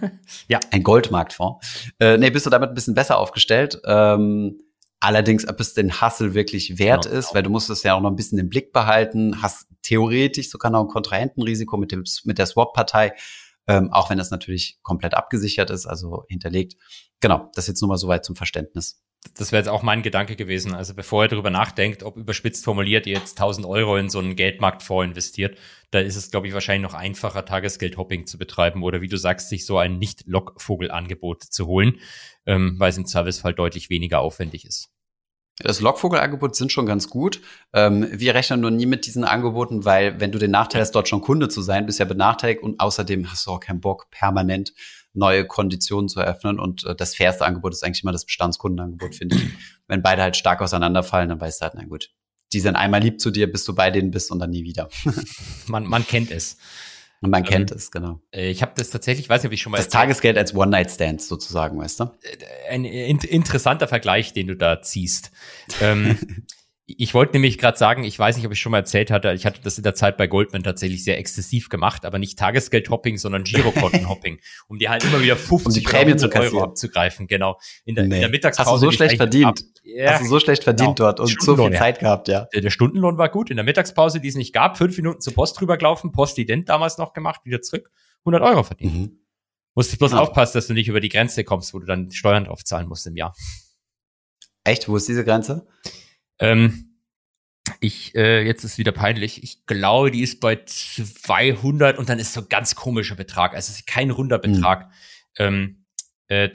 [0.48, 1.92] ja, ein Goldmarktfonds.
[1.98, 3.80] Äh, nee, bist du damit ein bisschen besser aufgestellt.
[3.84, 4.60] Ähm,
[5.00, 7.18] allerdings, ob es den Hassel wirklich wert genau.
[7.18, 10.50] ist, weil du musst es ja auch noch ein bisschen im Blick behalten, hast theoretisch
[10.50, 13.14] sogar noch ein Kontrahentenrisiko mit dem mit der Swap-Partei,
[13.66, 16.76] ähm, auch wenn das natürlich komplett abgesichert ist, also hinterlegt.
[17.20, 19.02] Genau, das jetzt nur mal soweit zum Verständnis.
[19.34, 20.74] Das wäre jetzt auch mein Gedanke gewesen.
[20.74, 24.36] Also bevor ihr darüber nachdenkt, ob überspitzt formuliert ihr jetzt 1000 Euro in so einen
[24.36, 25.58] Geldmarktfonds investiert,
[25.90, 29.48] da ist es, glaube ich, wahrscheinlich noch einfacher, Tagesgeldhopping zu betreiben oder wie du sagst,
[29.48, 31.98] sich so ein Nicht-Lockvogel-Angebot zu holen,
[32.46, 34.90] ähm, weil es im Servicefall deutlich weniger aufwendig ist.
[35.58, 37.40] Das Lockvogelangebot sind schon ganz gut.
[37.72, 41.08] Ähm, wir rechnen nur nie mit diesen Angeboten, weil wenn du den Nachteil hast, dort
[41.08, 44.72] schon Kunde zu sein, bist ja benachteiligt und außerdem hast du auch keinen Bock, permanent
[45.14, 46.58] neue Konditionen zu eröffnen.
[46.58, 49.42] Und äh, das fairste Angebot ist eigentlich immer das Bestandskundenangebot, finde ich.
[49.88, 52.10] Wenn beide halt stark auseinanderfallen, dann weißt du halt, na gut,
[52.52, 54.88] die sind einmal lieb zu dir, bis du bei denen bist und dann nie wieder.
[55.66, 56.56] man, man kennt es.
[57.20, 58.20] Und man kennt ähm, es, genau.
[58.32, 59.76] Äh, ich habe das tatsächlich, weiß nicht, ob ich schon mal.
[59.76, 60.02] Das erzählt.
[60.02, 62.04] Tagesgeld als One-Night-Stand sozusagen, weißt du?
[62.04, 65.30] Äh, ein in interessanter Vergleich, den du da ziehst.
[65.80, 66.18] ähm,
[66.98, 69.46] Ich wollte nämlich gerade sagen, ich weiß nicht, ob ich schon mal erzählt hatte, ich
[69.46, 73.44] hatte das in der Zeit bei Goldman tatsächlich sehr exzessiv gemacht, aber nicht Tagesgeldhopping, sondern
[73.44, 77.26] Girokontenhopping, um die halt immer wieder 50 um die Prämie zu Euro abzugreifen.
[77.26, 77.58] Genau.
[77.84, 78.16] In der, nee.
[78.16, 78.70] in der Mittagspause.
[78.70, 79.64] Hast du so schlecht verdient?
[79.84, 81.12] Ja, Hast du so schlecht verdient genau.
[81.12, 82.46] dort und so viel Zeit gehabt, ja.
[82.52, 83.50] Der, der, Stundenlohn war gut.
[83.50, 86.98] In der Mittagspause, die es nicht gab, fünf Minuten zur Post drüber gelaufen, Postident damals
[86.98, 87.90] noch gemacht, wieder zurück,
[88.20, 88.94] 100 Euro verdient.
[88.94, 89.18] Mhm.
[89.74, 90.18] Musst du bloß ah.
[90.18, 93.06] aufpassen, dass du nicht über die Grenze kommst, wo du dann Steuern drauf zahlen musst
[93.06, 93.34] im Jahr.
[94.64, 94.88] Echt?
[94.88, 95.66] Wo ist diese Grenze?
[96.42, 96.96] Ähm,
[97.80, 99.42] ich, äh, jetzt ist wieder peinlich.
[99.42, 103.54] Ich glaube, die ist bei 200 und dann ist so ein ganz komischer Betrag.
[103.54, 104.52] Also es ist kein runder hm.
[104.52, 104.88] Betrag.
[104.88, 104.92] Mhm.
[105.38, 105.81] Ähm,
[106.32, 106.50] äh,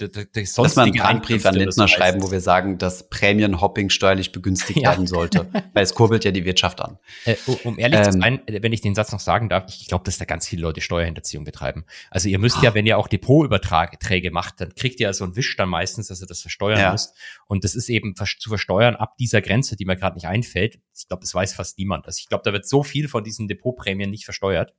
[0.57, 4.89] Lass mal einen Brandbrief an Lindner schreiben, wo wir sagen, dass Prämienhopping steuerlich begünstigt ja.
[4.89, 6.97] werden sollte, weil es kurbelt ja die Wirtschaft an.
[7.25, 10.03] Äh, um ehrlich ähm, zu sein, wenn ich den Satz noch sagen darf, ich glaube,
[10.03, 11.86] dass da ganz viele Leute Steuerhinterziehung betreiben.
[12.09, 15.55] Also ihr müsst ja, wenn ihr auch Depotüberträge macht, dann kriegt ihr so einen Wisch
[15.55, 16.91] dann meistens, dass ihr das versteuern ja.
[16.91, 17.13] müsst.
[17.45, 20.80] Und das ist eben zu versteuern ab dieser Grenze, die mir gerade nicht einfällt.
[20.97, 22.07] Ich glaube, das weiß fast niemand.
[22.07, 24.73] Also ich glaube, da wird so viel von diesen Depotprämien nicht versteuert.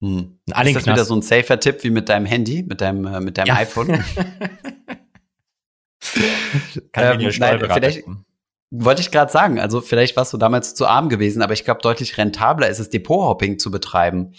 [0.00, 0.38] Hm.
[0.46, 3.38] Ist das wieder so ein safer Tipp wie mit deinem Handy, mit deinem, äh, mit
[3.38, 3.56] deinem ja.
[3.56, 3.88] iPhone?
[6.92, 8.04] Kann ähm, nein, vielleicht
[8.70, 11.80] wollte ich gerade sagen, also vielleicht warst du damals zu arm gewesen, aber ich glaube,
[11.82, 14.34] deutlich rentabler ist es, Depot-Hopping zu betreiben.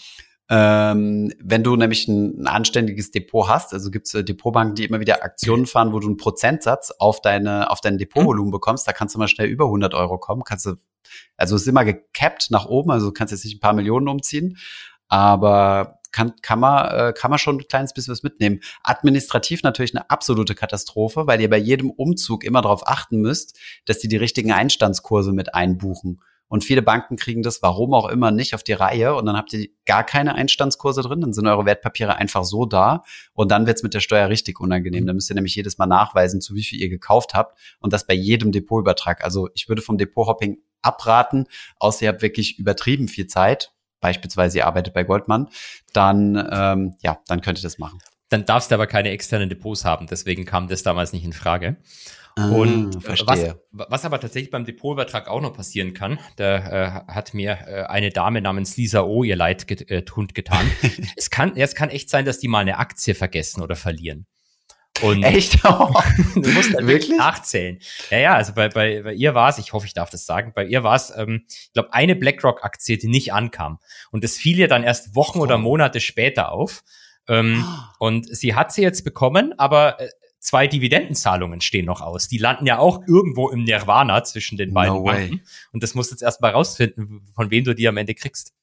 [0.50, 4.84] Ähm, wenn du nämlich ein, ein, anständiges Depot hast, also gibt es äh, Depotbanken, die
[4.84, 8.92] immer wieder Aktionen fahren, wo du einen Prozentsatz auf deine auf dein Depotvolumen bekommst, da
[8.92, 10.44] kannst du mal schnell über 100 Euro kommen.
[10.44, 10.76] Kannst du,
[11.36, 14.08] also es ist immer gecapped nach oben, also du kannst jetzt nicht ein paar Millionen
[14.08, 14.56] umziehen,
[15.08, 18.60] aber kann, kann, man, äh, kann man schon ein kleines bisschen was mitnehmen.
[18.82, 23.98] Administrativ natürlich eine absolute Katastrophe, weil ihr bei jedem Umzug immer darauf achten müsst, dass
[23.98, 26.20] die die richtigen Einstandskurse mit einbuchen.
[26.50, 29.14] Und viele Banken kriegen das, warum auch immer, nicht auf die Reihe.
[29.14, 31.20] Und dann habt ihr gar keine Einstandskurse drin.
[31.20, 33.02] Dann sind eure Wertpapiere einfach so da.
[33.34, 35.06] Und dann wird's mit der Steuer richtig unangenehm.
[35.06, 37.58] Da müsst ihr nämlich jedes Mal nachweisen, zu wie viel ihr gekauft habt.
[37.80, 39.22] Und das bei jedem Depotübertrag.
[39.22, 41.46] Also ich würde vom Depothopping abraten,
[41.78, 45.48] außer ihr habt wirklich übertrieben viel Zeit beispielsweise ihr arbeitet bei Goldman,
[45.92, 47.98] dann, ähm, ja, dann könnt ihr das machen.
[48.28, 51.78] Dann darfst du aber keine externen Depots haben, deswegen kam das damals nicht in Frage.
[52.38, 57.34] Ah, und was, was aber tatsächlich beim Depotübertrag auch noch passieren kann, da äh, hat
[57.34, 60.70] mir äh, eine Dame namens Lisa O ihr Leid get, äh, getan.
[61.16, 64.26] es kann, es kann echt sein, dass die mal eine Aktie vergessen oder verlieren.
[65.02, 65.58] Und Echt?
[65.68, 65.92] Oh.
[66.34, 67.78] du musst halt wirklich nachzählen.
[68.10, 70.52] Ja, ja, also bei, bei, bei ihr war es, ich hoffe, ich darf das sagen,
[70.54, 73.78] bei ihr war es, ähm, ich glaube, eine BlackRock-Aktie, die nicht ankam.
[74.10, 75.42] Und das fiel ihr dann erst Wochen oh.
[75.42, 76.82] oder Monate später auf.
[77.28, 78.06] Ähm, oh.
[78.06, 80.08] Und sie hat sie jetzt bekommen, aber äh,
[80.40, 82.28] zwei Dividendenzahlungen stehen noch aus.
[82.28, 85.42] Die landen ja auch irgendwo im Nirvana zwischen den beiden no Banken.
[85.72, 88.54] Und das musst du jetzt erstmal rausfinden, von wem du die am Ende kriegst.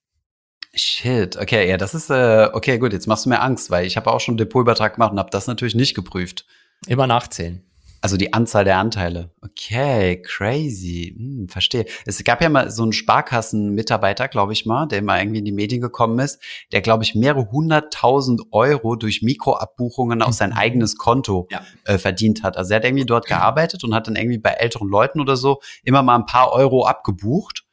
[0.75, 3.95] Shit, okay, ja, das ist, äh, okay, gut, jetzt machst du mir Angst, weil ich
[3.95, 6.45] habe auch schon Depotübertrag gemacht und habe das natürlich nicht geprüft.
[6.85, 7.63] Immer nachzählen.
[8.01, 9.31] Also die Anzahl der Anteile.
[9.41, 11.15] Okay, crazy.
[11.17, 11.85] Hm, verstehe.
[12.05, 15.51] Es gab ja mal so einen Sparkassenmitarbeiter, glaube ich mal, der mal irgendwie in die
[15.51, 16.39] Medien gekommen ist,
[16.71, 21.61] der, glaube ich, mehrere hunderttausend Euro durch Mikroabbuchungen auf sein eigenes Konto ja.
[21.85, 22.57] äh, verdient hat.
[22.57, 25.61] Also er hat irgendwie dort gearbeitet und hat dann irgendwie bei älteren Leuten oder so
[25.83, 27.64] immer mal ein paar Euro abgebucht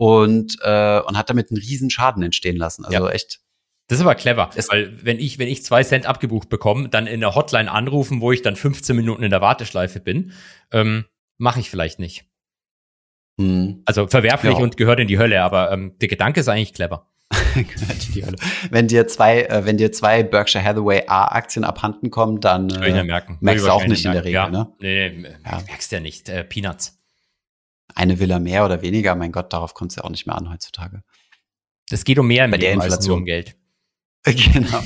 [0.00, 2.86] und, äh, und hat damit einen riesen Schaden entstehen lassen.
[2.86, 3.10] Also ja.
[3.10, 3.40] echt.
[3.86, 7.06] Das ist aber clever, es weil wenn ich, wenn ich zwei Cent abgebucht bekomme, dann
[7.06, 10.32] in der Hotline anrufen, wo ich dann 15 Minuten in der Warteschleife bin,
[10.72, 11.04] ähm,
[11.36, 12.24] mache ich vielleicht nicht.
[13.38, 13.82] Hm.
[13.84, 14.58] Also verwerflich ja.
[14.62, 17.06] und gehört in die Hölle, aber ähm, der Gedanke ist eigentlich clever.
[18.70, 23.36] wenn dir zwei, äh, wenn dir zwei Berkshire Hathaway A-Aktien abhanden kommen, dann äh, merken.
[23.40, 24.48] merkst du auch nicht in der Regel, ja.
[24.48, 24.72] ne?
[24.80, 25.60] Nee, nee ja.
[25.66, 26.30] merkst du ja nicht.
[26.30, 26.99] Äh, Peanuts
[27.94, 30.50] eine Villa mehr oder weniger, mein Gott, darauf kommt es ja auch nicht mehr an
[30.50, 31.02] heutzutage.
[31.90, 32.96] Es geht um mehr Bei der Inflation.
[32.96, 33.56] als um Geld.
[34.24, 34.82] Genau.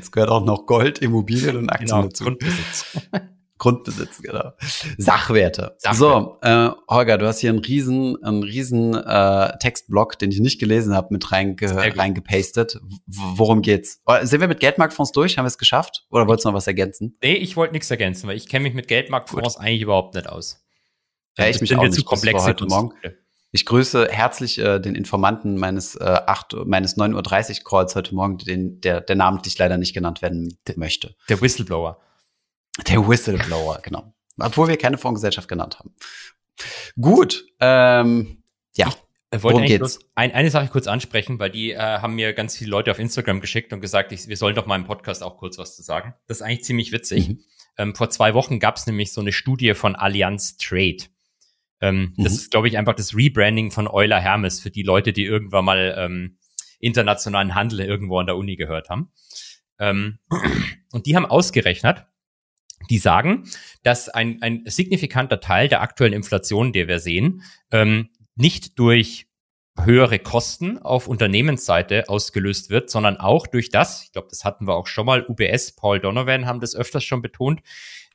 [0.00, 2.24] Es gehört auch noch Gold, Immobilien und Aktien genau, dazu.
[2.24, 2.86] Grundbesitz.
[3.58, 4.52] Grundbesitz, genau.
[4.98, 5.76] Sachwerte.
[5.78, 5.96] Sachwerte.
[5.98, 10.60] So, äh, Holger, du hast hier einen riesen, einen riesen äh, Textblock, den ich nicht
[10.60, 11.72] gelesen habe, mit reinge gut.
[11.72, 12.78] reingepastet.
[13.06, 14.02] Worum geht's?
[14.04, 15.38] Oh, Sind wir mit Geldmarktfonds durch?
[15.38, 16.06] Haben wir es geschafft?
[16.10, 17.16] Oder wolltest du noch was ergänzen?
[17.22, 20.65] Nee, ich wollte nichts ergänzen, weil ich kenne mich mit Geldmarktfonds eigentlich überhaupt nicht aus.
[21.38, 22.92] Ja, ich Das mich sind auch nicht, zu komplexe heute Morgen.
[23.52, 28.38] Ich grüße herzlich äh, den Informanten meines äh, 8, meines 9.30 Uhr Calls heute Morgen,
[28.38, 31.14] den, der, der namentlich leider nicht genannt werden möchte.
[31.28, 32.00] Der Whistleblower.
[32.88, 34.12] Der Whistleblower, genau.
[34.38, 35.94] Obwohl wir keine Fondsgesellschaft genannt haben.
[37.00, 38.42] Gut, ähm,
[38.76, 38.88] ja.
[39.32, 39.98] Ich wollte Worum eigentlich geht's?
[40.14, 43.40] ein, eine Sache kurz ansprechen, weil die äh, haben mir ganz viele Leute auf Instagram
[43.40, 46.14] geschickt und gesagt, ich, wir sollen doch mal im Podcast auch kurz was zu sagen.
[46.26, 47.28] Das ist eigentlich ziemlich witzig.
[47.28, 47.40] Mhm.
[47.76, 51.04] Ähm, vor zwei Wochen gab es nämlich so eine Studie von Allianz Trade.
[51.80, 52.38] Ähm, Das Mhm.
[52.38, 55.94] ist, glaube ich, einfach das Rebranding von Euler Hermes für die Leute, die irgendwann mal
[55.98, 56.38] ähm,
[56.80, 59.10] internationalen Handel irgendwo an der Uni gehört haben.
[59.78, 60.18] Ähm,
[60.92, 62.06] und die haben ausgerechnet,
[62.90, 63.44] die sagen,
[63.82, 69.26] dass ein, ein signifikanter Teil der aktuellen Inflation, die wir sehen, ähm, nicht durch
[69.78, 74.74] höhere Kosten auf Unternehmensseite ausgelöst wird, sondern auch durch das, ich glaube, das hatten wir
[74.74, 77.60] auch schon mal, UBS, Paul Donovan haben das öfters schon betont,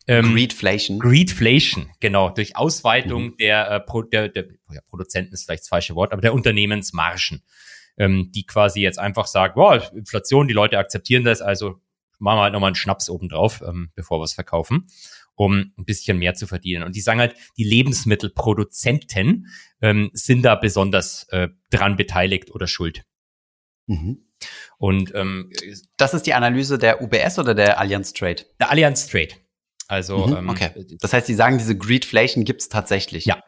[0.07, 0.99] ähm, Greedflation.
[0.99, 3.37] Greedflation, genau, durch Ausweitung Mhm.
[3.37, 7.43] der, äh, Pro, der, der ja, Produzenten ist vielleicht das falsche Wort, aber der Unternehmensmargen,
[7.97, 11.79] ähm, die quasi jetzt einfach sagen, boah, Inflation, die Leute akzeptieren das, also
[12.19, 14.87] machen wir halt nochmal einen Schnaps obendrauf, ähm, bevor wir es verkaufen,
[15.35, 16.83] um ein bisschen mehr zu verdienen.
[16.83, 19.47] Und die sagen halt, die Lebensmittelproduzenten
[19.81, 23.03] ähm, sind da besonders äh, dran beteiligt oder schuld.
[23.87, 24.25] Mhm.
[24.77, 25.51] Und ähm,
[25.97, 28.45] Das ist die Analyse der UBS oder der Allianz Trade?
[28.59, 29.29] der Allianz Trade.
[29.91, 30.69] Also Mhm, ähm, okay.
[31.01, 33.25] Das heißt, die sagen, diese Greedflation gibt's tatsächlich.
[33.25, 33.43] Ja.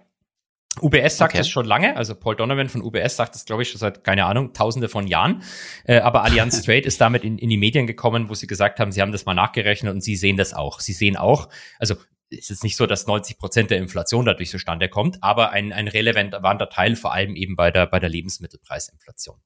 [0.81, 1.41] UBS sagt Okay.
[1.41, 4.25] es schon lange, also Paul Donovan von UBS sagt es, glaube ich, schon seit, keine
[4.25, 5.43] Ahnung, tausende von Jahren.
[5.85, 8.91] Äh, aber Allianz Trade ist damit in, in die Medien gekommen, wo sie gesagt haben,
[8.91, 10.81] sie haben das mal nachgerechnet und sie sehen das auch.
[10.81, 11.47] Sie sehen auch,
[11.79, 11.95] also
[12.29, 15.87] es ist nicht so, dass 90 Prozent der Inflation dadurch zustande kommt, aber ein, ein
[15.87, 19.37] relevanter Teil, vor allem eben bei der, bei der Lebensmittelpreisinflation.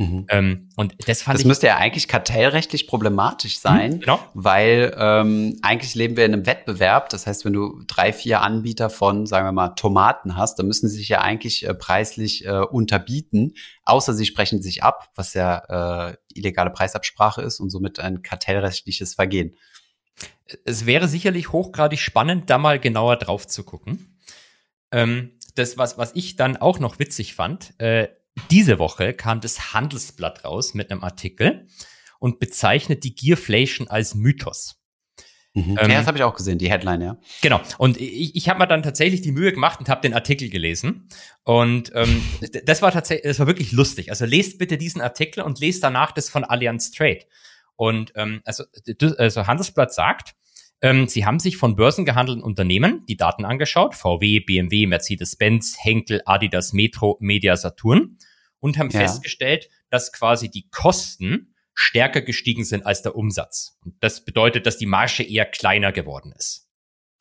[0.00, 0.26] Mhm.
[0.28, 1.46] Ähm, und das fand Das ich.
[1.46, 3.94] müsste ja eigentlich kartellrechtlich problematisch sein.
[3.94, 4.20] Hm, genau.
[4.32, 7.08] Weil ähm, eigentlich leben wir in einem Wettbewerb.
[7.08, 10.88] Das heißt, wenn du drei, vier Anbieter von, sagen wir mal, Tomaten hast, dann müssen
[10.88, 16.10] sie sich ja eigentlich äh, preislich äh, unterbieten, außer sie sprechen sich ab, was ja
[16.10, 19.56] äh, illegale Preisabsprache ist und somit ein kartellrechtliches Vergehen.
[20.64, 24.16] es wäre sicherlich hochgradig spannend, da mal genauer drauf zu gucken.
[24.92, 28.08] Ähm, das, was, was ich dann auch noch witzig fand, äh,
[28.50, 31.66] diese Woche kam das Handelsblatt raus mit einem Artikel
[32.18, 34.78] und bezeichnet die Gearflation als Mythos.
[35.54, 35.78] Mhm.
[35.80, 37.16] Ähm, ja, das habe ich auch gesehen, die Headline, ja.
[37.42, 37.60] Genau.
[37.78, 41.08] Und ich, ich habe mir dann tatsächlich die Mühe gemacht und habe den Artikel gelesen.
[41.44, 42.22] Und ähm,
[42.64, 44.10] das war tatsächlich, das war wirklich lustig.
[44.10, 47.20] Also lest bitte diesen Artikel und lest danach das von Allianz Trade.
[47.76, 48.64] Und ähm, also,
[49.18, 50.34] also Handelsblatt sagt,
[50.80, 56.72] ähm, sie haben sich von börsengehandelten Unternehmen die Daten angeschaut, VW, BMW, Mercedes-Benz, Henkel, Adidas,
[56.72, 58.18] Metro, Media, Saturn
[58.60, 59.00] und haben Ja.
[59.00, 63.78] festgestellt, dass quasi die Kosten stärker gestiegen sind als der Umsatz.
[63.84, 66.68] Und das bedeutet, dass die Marge eher kleiner geworden ist.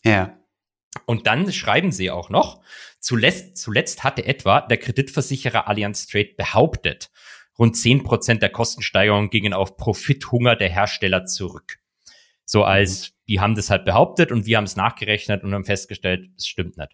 [0.03, 0.39] Ja.
[1.05, 2.63] Und dann schreiben sie auch noch,
[2.99, 7.11] zuletzt, zuletzt hatte etwa der Kreditversicherer Allianz Trade behauptet,
[7.59, 11.77] rund 10 Prozent der Kostensteigerung gingen auf Profithunger der Hersteller zurück.
[12.45, 16.29] So als, die haben das halt behauptet und wir haben es nachgerechnet und haben festgestellt,
[16.37, 16.91] es stimmt nicht.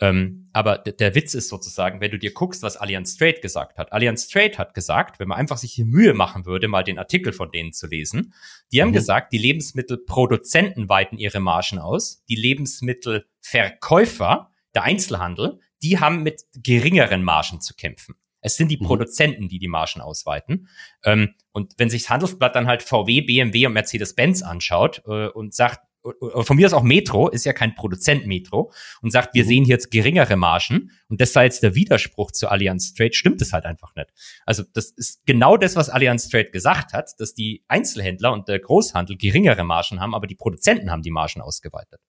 [0.00, 3.92] Ähm, aber der Witz ist sozusagen, wenn du dir guckst, was Allianz Trade gesagt hat.
[3.92, 7.32] Allianz Trade hat gesagt, wenn man einfach sich hier Mühe machen würde, mal den Artikel
[7.32, 8.34] von denen zu lesen,
[8.72, 8.94] die haben Mhm.
[8.94, 17.22] gesagt, die Lebensmittelproduzenten weiten ihre Margen aus, die Lebensmittelverkäufer, der Einzelhandel, die haben mit geringeren
[17.22, 18.16] Margen zu kämpfen.
[18.44, 18.84] Es sind die Mhm.
[18.84, 20.68] Produzenten, die die Margen ausweiten.
[21.02, 25.54] Ähm, und wenn sich das Handelsblatt dann halt VW, BMW und Mercedes-Benz anschaut äh, und
[25.54, 28.70] sagt, äh, von mir aus auch Metro, ist ja kein Produzent Metro,
[29.00, 29.48] und sagt, wir Mhm.
[29.48, 33.40] sehen hier jetzt geringere Margen und das sei jetzt der Widerspruch zu Allianz Trade, stimmt
[33.40, 34.10] es halt einfach nicht.
[34.44, 38.58] Also das ist genau das, was Allianz Trade gesagt hat, dass die Einzelhändler und der
[38.58, 42.00] Großhandel geringere Margen haben, aber die Produzenten haben die Margen ausgeweitet.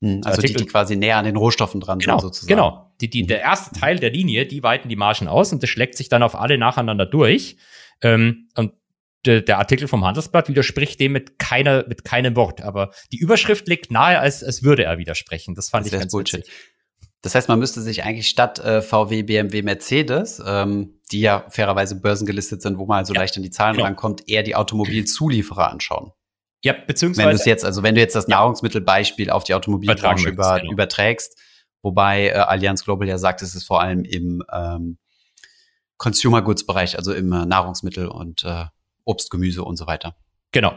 [0.00, 0.20] Mhm.
[0.24, 2.48] Also die, Artikel- die quasi näher an den Rohstoffen dran Genau, sind sozusagen.
[2.48, 2.92] genau.
[3.00, 3.28] Die, die, Mhm.
[3.28, 6.22] der erste Teil der Linie, die weiten die Margen aus und das schlägt sich dann
[6.22, 7.56] auf alle nacheinander durch.
[8.02, 8.72] Ähm, und
[9.26, 12.60] der, der Artikel vom Handelsblatt widerspricht dem mit keiner, mit keinem Wort.
[12.62, 15.54] Aber die Überschrift liegt nahe, als, als würde er widersprechen.
[15.54, 16.40] Das fand Das ich ganz Bullshit.
[16.40, 16.52] witzig.
[17.22, 22.00] Das heißt, man müsste sich eigentlich statt äh, VW, BMW, Mercedes, ähm, die ja fairerweise
[22.00, 23.86] börsengelistet sind, wo man also Ja, leicht an die Zahlen genau.
[23.86, 26.10] rankommt, eher die Automobilzulieferer anschauen.
[26.62, 30.28] Ja, Wenn du es beziehungsweise, jetzt, also wenn du jetzt das Nahrungsmittelbeispiel auf die Automobilbranche
[30.28, 30.72] über, genau.
[30.72, 31.36] überträgst,
[31.82, 34.98] wobei äh, Allianz Global ja sagt, es ist vor allem im ähm,
[35.96, 38.64] Consumer Goods Bereich, also im äh, Nahrungsmittel und äh,
[39.04, 40.16] Obst, Gemüse und so weiter.
[40.52, 40.74] genau.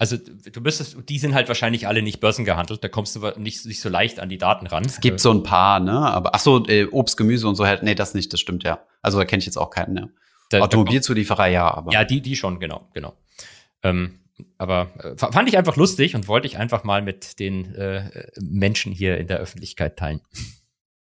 [0.00, 3.80] Also du müsstest, die sind halt wahrscheinlich alle nicht börsengehandelt, da kommst du nicht, nicht
[3.80, 4.84] so leicht an die Daten ran.
[4.84, 5.90] Es gibt so ein paar, ne?
[5.90, 8.78] Aber ach so, äh, Obst, Gemüse und so halt, nee, das nicht, das stimmt ja.
[9.02, 10.12] Also da kenne ich jetzt auch keinen, ne?
[10.50, 11.92] Da, Automobilzulieferer, ja, aber.
[11.92, 13.14] Ja, die, die schon, genau, genau.
[13.82, 14.20] Ähm,
[14.56, 18.92] aber äh, fand ich einfach lustig und wollte ich einfach mal mit den äh, Menschen
[18.92, 20.20] hier in der Öffentlichkeit teilen.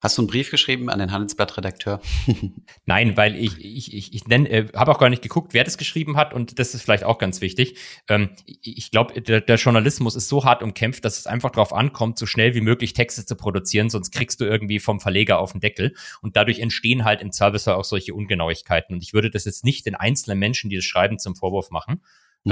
[0.05, 1.99] Hast du einen Brief geschrieben an den Handelsblatt-Redakteur?
[2.86, 5.79] Nein, weil ich, ich, ich, ich nenn, äh, habe auch gar nicht geguckt, wer das
[5.79, 7.79] geschrieben hat und das ist vielleicht auch ganz wichtig.
[8.07, 12.19] Ähm, ich glaube, der, der Journalismus ist so hart umkämpft, dass es einfach darauf ankommt,
[12.19, 15.61] so schnell wie möglich Texte zu produzieren, sonst kriegst du irgendwie vom Verleger auf den
[15.61, 18.93] Deckel und dadurch entstehen halt im Service auch solche Ungenauigkeiten.
[18.93, 22.01] Und ich würde das jetzt nicht den einzelnen Menschen, die das schreiben, zum Vorwurf machen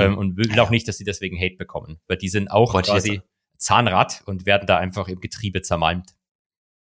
[0.01, 2.91] ähm, und will auch nicht, dass sie deswegen Hate bekommen, weil die sind auch Wollte
[2.91, 3.21] quasi
[3.57, 6.13] Zahnrad und werden da einfach im Getriebe zermalmt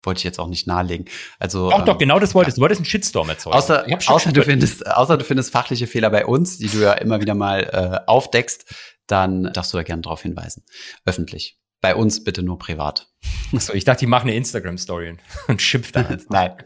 [0.04, 1.06] wollte ich jetzt auch nicht nahelegen.
[1.38, 2.62] Also doch, ähm, doch, genau das wolltest du.
[2.62, 3.56] Wolltest einen Shitstorm erzeugen.
[3.56, 7.20] Außer, außer du findest, außer du findest fachliche Fehler bei uns, die du ja immer
[7.20, 8.74] wieder mal äh, aufdeckst,
[9.06, 10.64] dann darfst du da gerne darauf hinweisen.
[11.04, 11.58] Öffentlich.
[11.80, 13.08] Bei uns bitte nur privat.
[13.54, 16.16] Achso, ich dachte, die machen eine Instagram-Story und schimpft da.
[16.28, 16.56] Nein.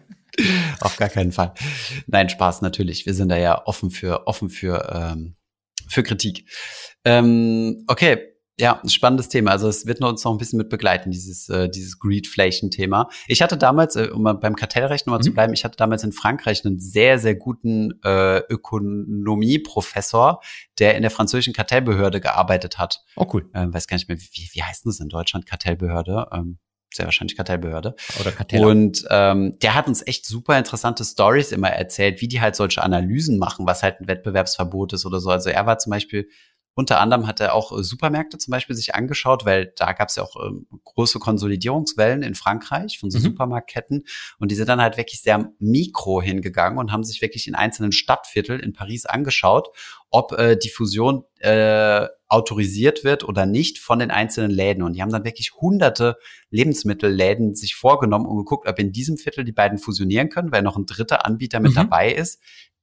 [0.80, 1.52] Auf gar keinen Fall.
[2.06, 3.04] Nein, Spaß natürlich.
[3.04, 5.36] Wir sind da ja offen für offen für ähm,
[5.88, 6.48] für Kritik.
[7.04, 9.50] Ähm, okay, ja, ein spannendes Thema.
[9.50, 13.08] Also es wird uns noch ein bisschen mit begleiten, dieses, äh, dieses Greedflation-Thema.
[13.26, 15.24] Ich hatte damals, äh, um beim Kartellrecht nochmal mhm.
[15.24, 20.40] zu bleiben, ich hatte damals in Frankreich einen sehr, sehr guten äh, Ökonomieprofessor,
[20.78, 23.02] der in der französischen Kartellbehörde gearbeitet hat.
[23.16, 23.48] Oh cool.
[23.54, 25.46] Ähm, weiß gar nicht mehr, wie, wie heißt das in Deutschland?
[25.46, 26.26] Kartellbehörde.
[26.32, 26.58] Ähm,
[26.94, 27.94] sehr wahrscheinlich Kartellbehörde.
[28.20, 28.64] Oder Kartell.
[28.64, 32.82] Und ähm, der hat uns echt super interessante Stories immer erzählt, wie die halt solche
[32.82, 35.30] Analysen machen, was halt ein Wettbewerbsverbot ist oder so.
[35.30, 36.28] Also er war zum Beispiel
[36.74, 40.16] unter anderem hat er auch äh, Supermärkte zum Beispiel sich angeschaut, weil da gab es
[40.16, 43.24] ja auch ähm, große Konsolidierungswellen in Frankreich von so mhm.
[43.24, 44.04] Supermarktketten.
[44.38, 47.92] Und die sind dann halt wirklich sehr mikro hingegangen und haben sich wirklich in einzelnen
[47.92, 49.68] Stadtvierteln in Paris angeschaut,
[50.10, 54.82] ob äh, die Fusion äh, autorisiert wird oder nicht von den einzelnen Läden.
[54.82, 56.16] Und die haben dann wirklich hunderte
[56.48, 60.76] Lebensmittelläden sich vorgenommen und geguckt, ob in diesem Viertel die beiden fusionieren können, weil noch
[60.76, 61.76] ein dritter Anbieter mit mhm.
[61.76, 62.40] dabei ist,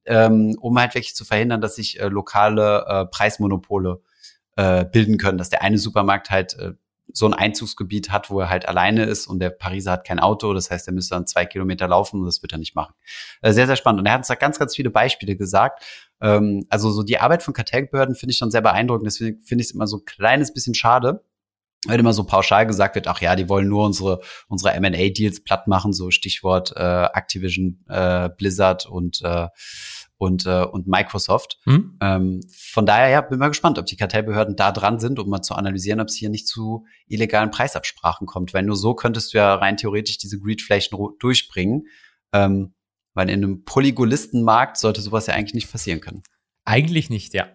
[0.09, 4.01] ähm, um halt wirklich zu verhindern, dass sich äh, lokale äh, Preismonopole
[4.57, 6.57] äh, bilden können, dass der eine Supermarkt halt
[7.11, 10.53] so ein Einzugsgebiet hat, wo er halt alleine ist und der Pariser hat kein Auto,
[10.53, 12.93] das heißt, er müsste dann zwei Kilometer laufen und das wird er nicht machen.
[13.41, 14.01] Sehr, sehr spannend.
[14.01, 15.83] Und er hat uns da ganz, ganz viele Beispiele gesagt.
[16.21, 19.07] Ähm, also so die Arbeit von Kartellbehörden finde ich schon sehr beeindruckend.
[19.07, 21.23] Deswegen finde ich es immer so ein kleines bisschen schade,
[21.87, 25.67] wenn immer so pauschal gesagt wird, ach ja, die wollen nur unsere unsere M&A-Deals platt
[25.67, 29.47] machen, so Stichwort äh, Activision, äh, Blizzard und äh,
[30.19, 31.57] und, äh, und Microsoft.
[31.65, 31.97] Mhm.
[32.01, 35.41] Ähm, von daher ja, bin mal gespannt, ob die Kartellbehörden da dran sind, um mal
[35.41, 38.53] zu analysieren, ob es hier nicht zu illegalen Preisabsprachen kommt.
[38.53, 41.87] Weil nur so könntest du ja rein theoretisch diese Greedflation durchbringen.
[42.33, 42.73] Ähm,
[43.13, 46.21] weil in einem Polygolistenmarkt sollte sowas ja eigentlich nicht passieren können.
[46.65, 47.47] Eigentlich nicht, ja.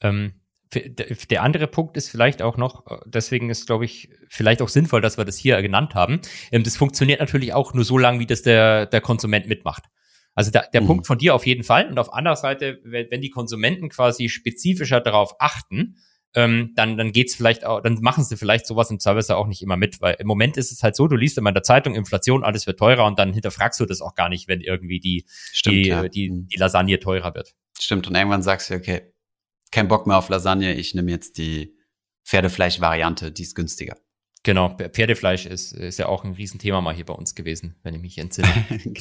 [0.00, 0.34] Ähm,
[0.72, 5.00] der andere Punkt ist vielleicht auch noch, äh, deswegen ist, glaube ich, vielleicht auch sinnvoll,
[5.00, 6.20] dass wir das hier genannt haben.
[6.52, 9.84] Ähm, das funktioniert natürlich auch nur so lange, wie das der, der Konsument mitmacht.
[10.34, 10.86] Also der, der mhm.
[10.86, 11.88] Punkt von dir auf jeden Fall.
[11.88, 15.96] Und auf anderer Seite, wenn, wenn die Konsumenten quasi spezifischer darauf achten,
[16.34, 19.62] ähm, dann, dann geht's vielleicht auch, dann machen sie vielleicht sowas im Service auch nicht
[19.62, 21.94] immer mit, weil im Moment ist es halt so, du liest immer in der Zeitung
[21.94, 25.24] Inflation, alles wird teurer und dann hinterfragst du das auch gar nicht, wenn irgendwie die,
[25.52, 26.08] Stimmt, die, ja.
[26.08, 26.48] die, mhm.
[26.48, 27.54] die Lasagne teurer wird.
[27.78, 28.08] Stimmt.
[28.08, 29.12] Und irgendwann sagst du, okay,
[29.70, 31.76] kein Bock mehr auf Lasagne, ich nehme jetzt die
[32.24, 33.96] Pferdefleisch-Variante, die ist günstiger.
[34.42, 38.02] Genau, Pferdefleisch ist, ist ja auch ein Riesenthema mal hier bei uns gewesen, wenn ich
[38.02, 38.48] mich entsinne.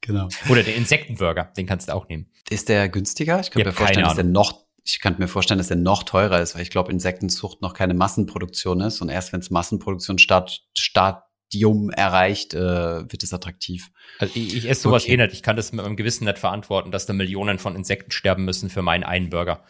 [0.00, 0.28] genau.
[0.48, 2.30] Oder der Insektenburger, den kannst du auch nehmen.
[2.48, 3.40] Ist der günstiger?
[3.40, 6.40] Ich kann mir vorstellen, dass der noch ich könnte mir vorstellen, dass der noch teurer
[6.40, 10.62] ist, weil ich glaube, Insektenzucht noch keine Massenproduktion ist und erst wenn es Massenproduktion start,
[10.76, 13.90] Stadium erreicht, äh, wird es attraktiv.
[14.18, 15.14] Also ich, ich esse sowas okay.
[15.14, 15.32] eh nicht.
[15.32, 18.70] Ich kann das mit meinem Gewissen nicht verantworten, dass da Millionen von Insekten sterben müssen
[18.70, 19.62] für meinen einen Burger.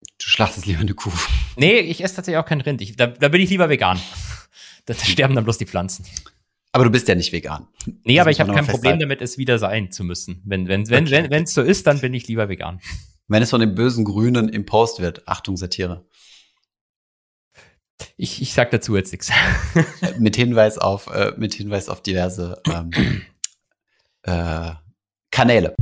[0.00, 1.12] Du schlachtest lieber eine Kuh.
[1.56, 2.80] Nee, ich esse tatsächlich auch kein Rind.
[2.80, 4.00] Ich, da, da bin ich lieber vegan.
[4.86, 6.06] Da sterben dann bloß die Pflanzen.
[6.72, 7.66] Aber du bist ja nicht vegan.
[8.04, 10.42] Nee, das aber ich habe kein Problem damit, es wieder sein zu müssen.
[10.44, 11.12] Wenn wenn wenn okay.
[11.12, 12.80] wenn wenn es so ist, dann bin ich lieber vegan.
[13.26, 16.06] Wenn es von den bösen Grünen im Post wird, Achtung Satire.
[18.16, 19.30] Ich, ich sag dazu jetzt nichts.
[20.18, 22.90] mit Hinweis auf äh, mit Hinweis auf diverse ähm,
[24.22, 24.72] äh,
[25.30, 25.74] Kanäle.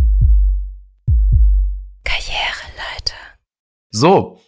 [2.04, 3.14] Karriereleiter.
[3.90, 4.40] So,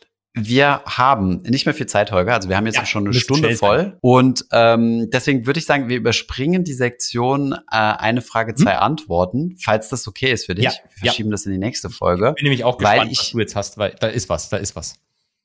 [0.47, 2.35] wir haben nicht mehr viel Zeit, Holger.
[2.35, 3.97] Also wir haben jetzt ja, schon eine Stunde voll.
[4.01, 8.81] Und ähm, deswegen würde ich sagen, wir überspringen die Sektion äh, eine Frage, zwei hm?
[8.81, 10.65] Antworten, falls das okay ist für dich.
[10.65, 11.33] Ja, wir verschieben ja.
[11.33, 12.29] das in die nächste Folge.
[12.31, 14.57] Ich bin nämlich auch gespannt, ich, was du jetzt hast, weil da ist was, da
[14.57, 14.95] ist was.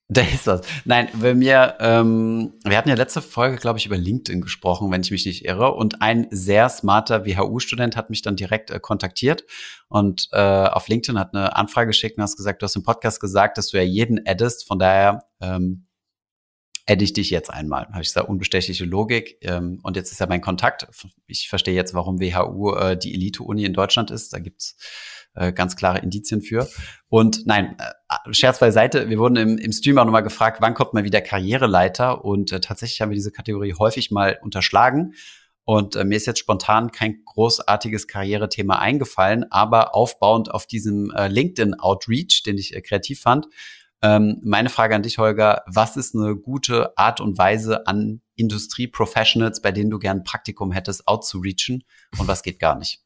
[0.07, 0.61] Da ist was.
[0.83, 5.01] Nein, wenn wir, ähm, wir hatten ja letzte Folge, glaube ich, über LinkedIn gesprochen, wenn
[5.01, 5.73] ich mich nicht irre.
[5.73, 9.45] Und ein sehr smarter WHU-Student hat mich dann direkt äh, kontaktiert
[9.87, 13.19] und äh, auf LinkedIn hat eine Anfrage geschickt und hast gesagt, du hast im Podcast
[13.19, 14.67] gesagt, dass du ja jeden addest.
[14.67, 15.87] Von daher ähm,
[16.85, 17.87] adde ich dich jetzt einmal.
[17.87, 19.39] Habe ich gesagt, unbestechliche Logik.
[19.41, 20.87] Ähm, und jetzt ist ja mein Kontakt.
[21.25, 24.33] Ich verstehe jetzt, warum WHU äh, die Elite-Uni in Deutschland ist.
[24.33, 24.77] Da gibt's
[25.35, 26.67] äh, ganz klare Indizien für.
[27.07, 30.93] Und nein, äh, Scherz beiseite, wir wurden im, im Stream auch nochmal gefragt, wann kommt
[30.93, 32.23] mal wieder Karriereleiter?
[32.25, 35.13] Und äh, tatsächlich haben wir diese Kategorie häufig mal unterschlagen.
[35.63, 41.27] Und äh, mir ist jetzt spontan kein großartiges Karrierethema eingefallen, aber aufbauend auf diesem äh,
[41.27, 43.47] LinkedIn-Outreach, den ich äh, kreativ fand,
[44.01, 49.61] ähm, meine Frage an dich, Holger, was ist eine gute Art und Weise an Industrie-Professionals,
[49.61, 51.83] bei denen du gern Praktikum hättest, outzureachen
[52.19, 53.04] und was geht gar nicht?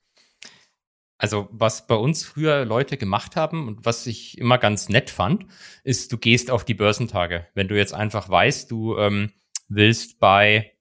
[1.20, 5.46] Also was bei uns früher Leute gemacht haben und was ich immer ganz nett fand,
[5.84, 7.46] ist, du gehst auf die Börsentage.
[7.54, 9.34] Wenn du jetzt einfach weißt, du ähm,
[9.68, 10.72] willst bei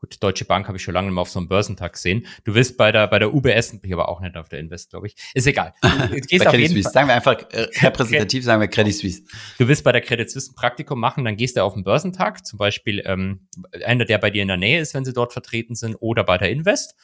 [0.00, 2.26] Gut, Deutsche Bank habe ich schon lange mal auf so einem Börsentag gesehen.
[2.44, 5.08] Du wirst bei der, bei der UBS, ich aber auch nicht auf der Invest, glaube
[5.08, 5.14] ich.
[5.34, 5.74] Ist egal.
[5.82, 5.88] Du
[6.26, 6.88] gehst auf jeden Suisse.
[6.90, 9.24] Sagen wir einfach äh, repräsentativ, sagen wir Credit Suisse.
[9.58, 12.46] Du willst bei der Credit Suisse ein Praktikum machen, dann gehst du auf den Börsentag,
[12.46, 13.46] zum Beispiel ähm,
[13.84, 16.38] einer, der bei dir in der Nähe ist, wenn sie dort vertreten sind, oder bei
[16.38, 16.94] der Invest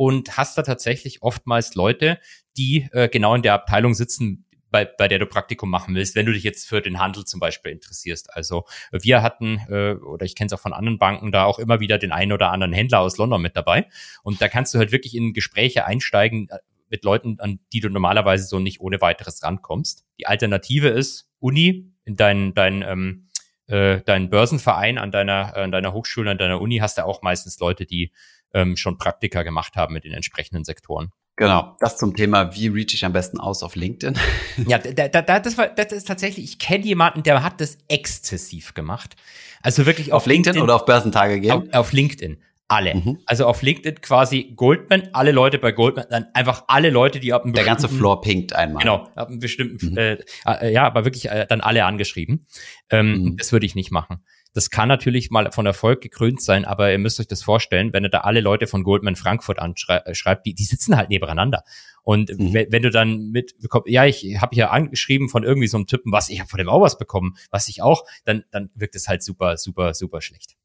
[0.00, 2.18] und hast da tatsächlich oftmals Leute,
[2.56, 6.24] die äh, genau in der Abteilung sitzen, bei, bei der du Praktikum machen willst, wenn
[6.24, 8.34] du dich jetzt für den Handel zum Beispiel interessierst.
[8.34, 11.80] Also wir hatten, äh, oder ich kenne es auch von anderen Banken, da auch immer
[11.80, 13.88] wieder den einen oder anderen Händler aus London mit dabei.
[14.22, 17.90] Und da kannst du halt wirklich in Gespräche einsteigen äh, mit Leuten, an die du
[17.90, 20.06] normalerweise so nicht ohne weiteres rankommst.
[20.18, 23.28] Die Alternative ist Uni, in deinen, dein, ähm,
[23.66, 27.58] äh, deinen Börsenverein an deiner, an deiner Hochschule, an deiner Uni hast du auch meistens
[27.60, 28.12] Leute, die
[28.54, 31.10] ähm, schon Praktika gemacht haben mit den entsprechenden Sektoren.
[31.40, 34.14] Genau, das zum Thema, wie reach ich am besten aus auf LinkedIn?
[34.66, 37.78] Ja, da, da, da, das, war, das ist tatsächlich, ich kenne jemanden, der hat das
[37.88, 39.16] exzessiv gemacht.
[39.62, 41.52] Also wirklich auf, auf LinkedIn, LinkedIn, oder auf Börsentage gehen?
[41.52, 42.42] Auf, auf LinkedIn.
[42.68, 42.94] Alle.
[42.94, 43.18] Mhm.
[43.26, 47.42] Also auf LinkedIn quasi Goldman, alle Leute bei Goldman, dann einfach alle Leute, die ab
[47.44, 48.82] einem Der ganze Floor pinkt einmal.
[48.82, 49.98] Genau, ab einem bestimmten, mhm.
[49.98, 52.46] äh, äh, ja, aber wirklich äh, dann alle angeschrieben.
[52.90, 53.36] Ähm, mhm.
[53.38, 54.22] Das würde ich nicht machen.
[54.52, 58.04] Das kann natürlich mal von Erfolg gekrönt sein, aber ihr müsst euch das vorstellen, wenn
[58.04, 61.62] ihr da alle Leute von Goldman Frankfurt anschreibt, äh, die, die sitzen halt nebeneinander.
[62.02, 62.52] Und mhm.
[62.52, 63.54] wenn, wenn, du dann mit,
[63.86, 66.68] ja, ich habe hier angeschrieben von irgendwie so einem Typen, was, ich habe von dem
[66.68, 70.56] auch was bekommen, was ich auch, dann, dann wirkt es halt super, super, super schlecht.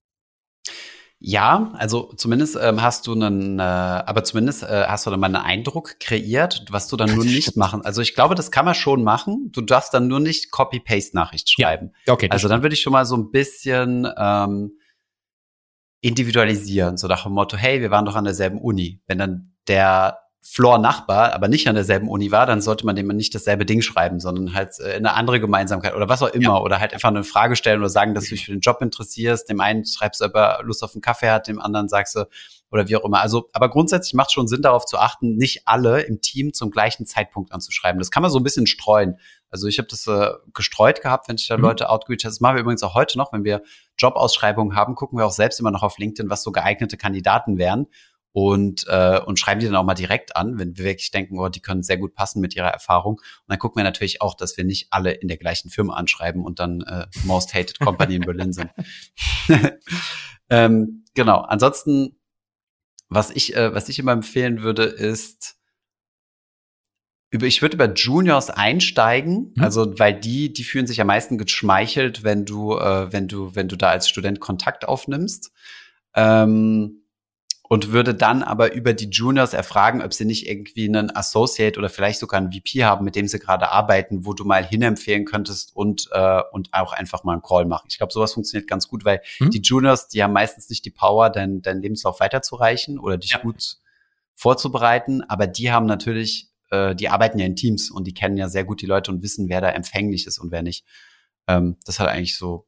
[1.19, 5.27] Ja, also zumindest ähm, hast du einen, äh, aber zumindest äh, hast du dann mal
[5.27, 7.83] einen Eindruck kreiert, was du dann nur nicht machen.
[7.83, 9.49] Also ich glaube, das kann man schon machen.
[9.51, 11.93] Du darfst dann nur nicht Copy-Paste-Nachricht schreiben.
[12.05, 12.27] Ja, okay.
[12.29, 14.77] Also dann würde ich schon mal so ein bisschen ähm,
[16.01, 19.01] individualisieren, so nach dem Motto, hey, wir waren doch an derselben Uni.
[19.07, 23.33] Wenn dann der Floor-Nachbar, aber nicht an derselben Uni war, dann sollte man dem nicht
[23.33, 26.43] dasselbe Ding schreiben, sondern halt äh, eine andere Gemeinsamkeit oder was auch immer.
[26.43, 26.57] Ja.
[26.59, 29.49] Oder halt einfach eine Frage stellen oder sagen, dass du dich für den Job interessierst.
[29.49, 32.27] Dem einen schreibst du aber Lust auf einen Kaffee hat, dem anderen sagst du,
[32.69, 33.21] oder wie auch immer.
[33.21, 37.07] Also, aber grundsätzlich macht schon Sinn, darauf zu achten, nicht alle im Team zum gleichen
[37.07, 37.97] Zeitpunkt anzuschreiben.
[37.97, 39.17] Das kann man so ein bisschen streuen.
[39.49, 41.63] Also ich habe das äh, gestreut gehabt, wenn ich da mhm.
[41.63, 42.21] Leute outreach.
[42.21, 43.63] Das machen wir übrigens auch heute noch, wenn wir
[43.97, 47.87] Jobausschreibungen haben, gucken wir auch selbst immer noch auf LinkedIn, was so geeignete Kandidaten wären
[48.35, 51.47] und, äh, und schreiben die dann auch mal direkt an, wenn wir wirklich denken, oh,
[51.47, 53.13] die können sehr gut passen mit ihrer Erfahrung.
[53.13, 56.43] Und dann gucken wir natürlich auch, dass wir nicht alle in der gleichen Firma anschreiben
[56.43, 58.71] und dann äh, Most Hated Company in Berlin sind.
[60.49, 61.43] ähm, genau.
[61.43, 62.19] Ansonsten,
[63.07, 65.55] was ich, äh, was ich immer empfehlen würde, ist,
[67.29, 69.63] über, ich würde über Juniors einsteigen, mhm.
[69.63, 73.69] also weil die, die fühlen sich am meisten geschmeichelt, wenn du, äh, wenn du, wenn
[73.69, 75.53] du da als Student Kontakt aufnimmst.
[76.15, 77.04] Ähm,
[77.67, 81.89] und würde dann aber über die Juniors erfragen, ob sie nicht irgendwie einen Associate oder
[81.89, 85.75] vielleicht sogar einen VP haben, mit dem sie gerade arbeiten, wo du mal hinempfehlen könntest
[85.75, 87.87] und, äh, und auch einfach mal einen Call machen.
[87.89, 89.49] Ich glaube, sowas funktioniert ganz gut, weil mhm.
[89.49, 93.39] die Juniors, die haben meistens nicht die Power, deinen dein Lebenslauf weiterzureichen oder dich ja.
[93.39, 93.77] gut
[94.35, 98.47] vorzubereiten, aber die haben natürlich, äh, die arbeiten ja in Teams und die kennen ja
[98.47, 100.85] sehr gut die Leute und wissen, wer da empfänglich ist und wer nicht.
[101.47, 102.67] Ähm, das hat eigentlich so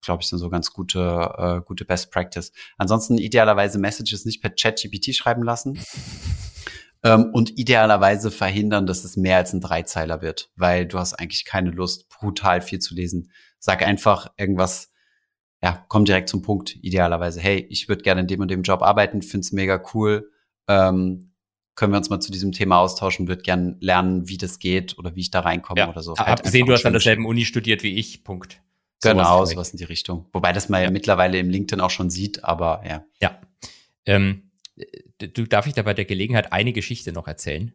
[0.00, 2.52] glaube ich, sind so ganz gute, äh, gute Best Practice.
[2.76, 5.78] Ansonsten idealerweise Messages nicht per ChatGPT schreiben lassen.
[7.02, 11.44] ähm, und idealerweise verhindern, dass es mehr als ein Dreizeiler wird, weil du hast eigentlich
[11.44, 13.30] keine Lust, brutal viel zu lesen.
[13.58, 14.90] Sag einfach irgendwas,
[15.62, 17.40] ja, komm direkt zum Punkt, idealerweise.
[17.40, 20.30] Hey, ich würde gerne in dem und dem Job arbeiten, find's mega cool.
[20.68, 21.32] Ähm,
[21.74, 25.14] können wir uns mal zu diesem Thema austauschen, würde gern lernen, wie das geht oder
[25.14, 25.88] wie ich da reinkomme ja.
[25.88, 26.16] oder so.
[26.16, 28.60] Halt Abgesehen, du hast an derselben Uni studiert wie ich, Punkt.
[29.02, 30.28] Genau, sowas, sowas in die Richtung.
[30.32, 30.90] Wobei das man ja.
[30.90, 33.04] mittlerweile im LinkedIn auch schon sieht, aber ja.
[33.20, 33.40] Ja.
[34.06, 34.50] Ähm,
[35.18, 37.72] du, darf ich da bei der Gelegenheit eine Geschichte noch erzählen?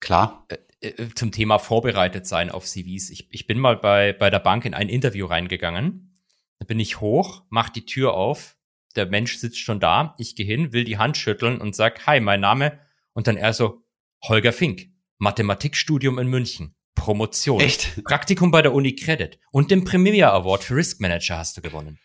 [0.00, 0.46] Klar.
[0.48, 3.10] Äh, äh, zum Thema vorbereitet sein auf CVs.
[3.10, 6.20] Ich, ich bin mal bei, bei der Bank in ein Interview reingegangen.
[6.58, 8.56] Da bin ich hoch, mach die Tür auf.
[8.96, 10.14] Der Mensch sitzt schon da.
[10.18, 12.78] Ich gehe hin, will die Hand schütteln und sag, hi, mein Name.
[13.12, 13.84] Und dann er so,
[14.22, 14.88] Holger Fink,
[15.18, 16.74] Mathematikstudium in München.
[16.98, 17.60] Promotion.
[17.60, 18.02] Echt?
[18.04, 21.98] Praktikum bei der Uni Credit und den Premier Award für Risk Manager hast du gewonnen.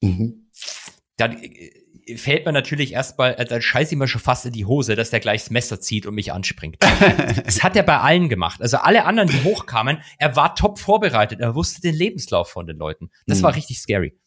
[0.00, 0.50] Mhm.
[1.16, 4.66] Dann äh, fällt mir natürlich erstmal, äh, dann scheiße ich mir schon fast in die
[4.66, 6.76] Hose, dass der gleich das Messer zieht und mich anspringt.
[7.44, 8.60] das hat er bei allen gemacht.
[8.60, 11.40] Also alle anderen, die hochkamen, er war top vorbereitet.
[11.40, 13.10] Er wusste den Lebenslauf von den Leuten.
[13.26, 13.42] Das mhm.
[13.44, 14.19] war richtig scary.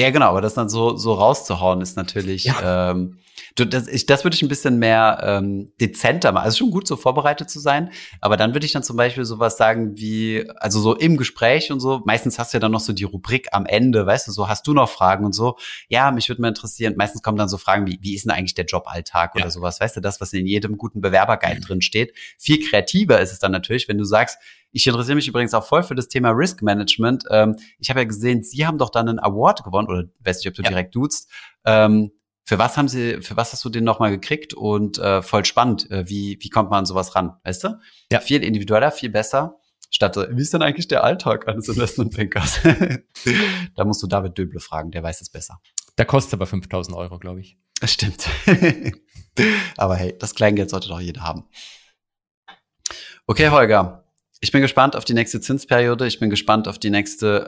[0.00, 2.90] Ja, genau, aber das dann so, so rauszuhauen ist natürlich, ja.
[2.90, 3.18] ähm,
[3.54, 6.44] du, das, ich, das würde ich ein bisschen mehr ähm, dezenter machen.
[6.44, 7.90] Also schon gut, so vorbereitet zu sein,
[8.22, 11.80] aber dann würde ich dann zum Beispiel sowas sagen wie, also so im Gespräch und
[11.80, 14.48] so, meistens hast du ja dann noch so die Rubrik am Ende, weißt du, so
[14.48, 15.56] hast du noch Fragen und so,
[15.88, 18.54] ja, mich würde mal interessieren, meistens kommen dann so Fragen wie, wie ist denn eigentlich
[18.54, 19.42] der Joballtag ja.
[19.42, 21.64] oder sowas, weißt du, das, was in jedem guten Bewerberguide mhm.
[21.64, 22.14] drin steht.
[22.38, 24.38] Viel kreativer ist es dann natürlich, wenn du sagst,
[24.72, 27.24] ich interessiere mich übrigens auch voll für das Thema Risk Management.
[27.30, 30.48] Ähm, ich habe ja gesehen, Sie haben doch dann einen Award gewonnen, oder weiß nicht,
[30.48, 30.68] ob du ja.
[30.68, 31.30] direkt duzt.
[31.64, 32.12] Ähm,
[32.44, 34.54] für was haben Sie, für was hast du den nochmal gekriegt?
[34.54, 37.78] Und äh, voll spannend, äh, wie, wie kommt man an sowas ran, weißt du?
[38.10, 38.20] Ja.
[38.20, 39.56] Viel individueller, viel besser.
[39.92, 42.60] Statt, wie ist denn eigentlich der Alltag eines Investmentbankers?
[43.76, 45.60] da musst du David Döble fragen, der weiß es besser.
[45.98, 47.58] Der kostet aber 5000 Euro, glaube ich.
[47.80, 48.28] Das stimmt.
[49.76, 51.48] aber hey, das Kleingeld sollte doch jeder haben.
[53.26, 53.99] Okay, Holger,
[54.40, 56.06] ich bin gespannt auf die nächste Zinsperiode.
[56.06, 57.46] Ich bin gespannt auf die nächste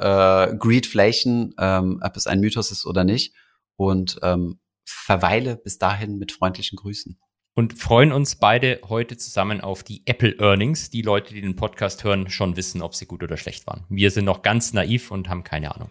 [0.52, 3.34] äh, Greedflation, ähm, ob es ein Mythos ist oder nicht.
[3.76, 7.18] Und ähm, verweile bis dahin mit freundlichen Grüßen.
[7.54, 10.90] Und freuen uns beide heute zusammen auf die Apple Earnings.
[10.90, 13.84] Die Leute, die den Podcast hören, schon wissen, ob sie gut oder schlecht waren.
[13.88, 15.90] Wir sind noch ganz naiv und haben keine Ahnung.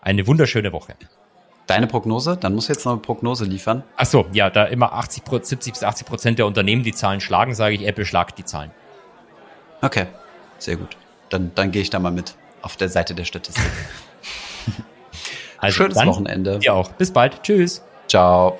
[0.00, 0.94] Eine wunderschöne Woche.
[1.66, 2.36] Deine Prognose?
[2.36, 3.82] Dann muss jetzt noch eine Prognose liefern.
[3.96, 7.54] Ach so, ja, da immer 80, 70 bis 80 Prozent der Unternehmen die Zahlen schlagen,
[7.54, 8.70] sage ich, Apple schlagt die Zahlen.
[9.82, 10.06] Okay.
[10.58, 10.96] Sehr gut.
[11.28, 13.64] Dann, dann gehe ich da mal mit auf der Seite der Statistik.
[15.58, 16.58] also Schönes Wochenende.
[16.58, 16.90] Dir auch.
[16.92, 17.42] Bis bald.
[17.42, 17.82] Tschüss.
[18.08, 18.58] Ciao.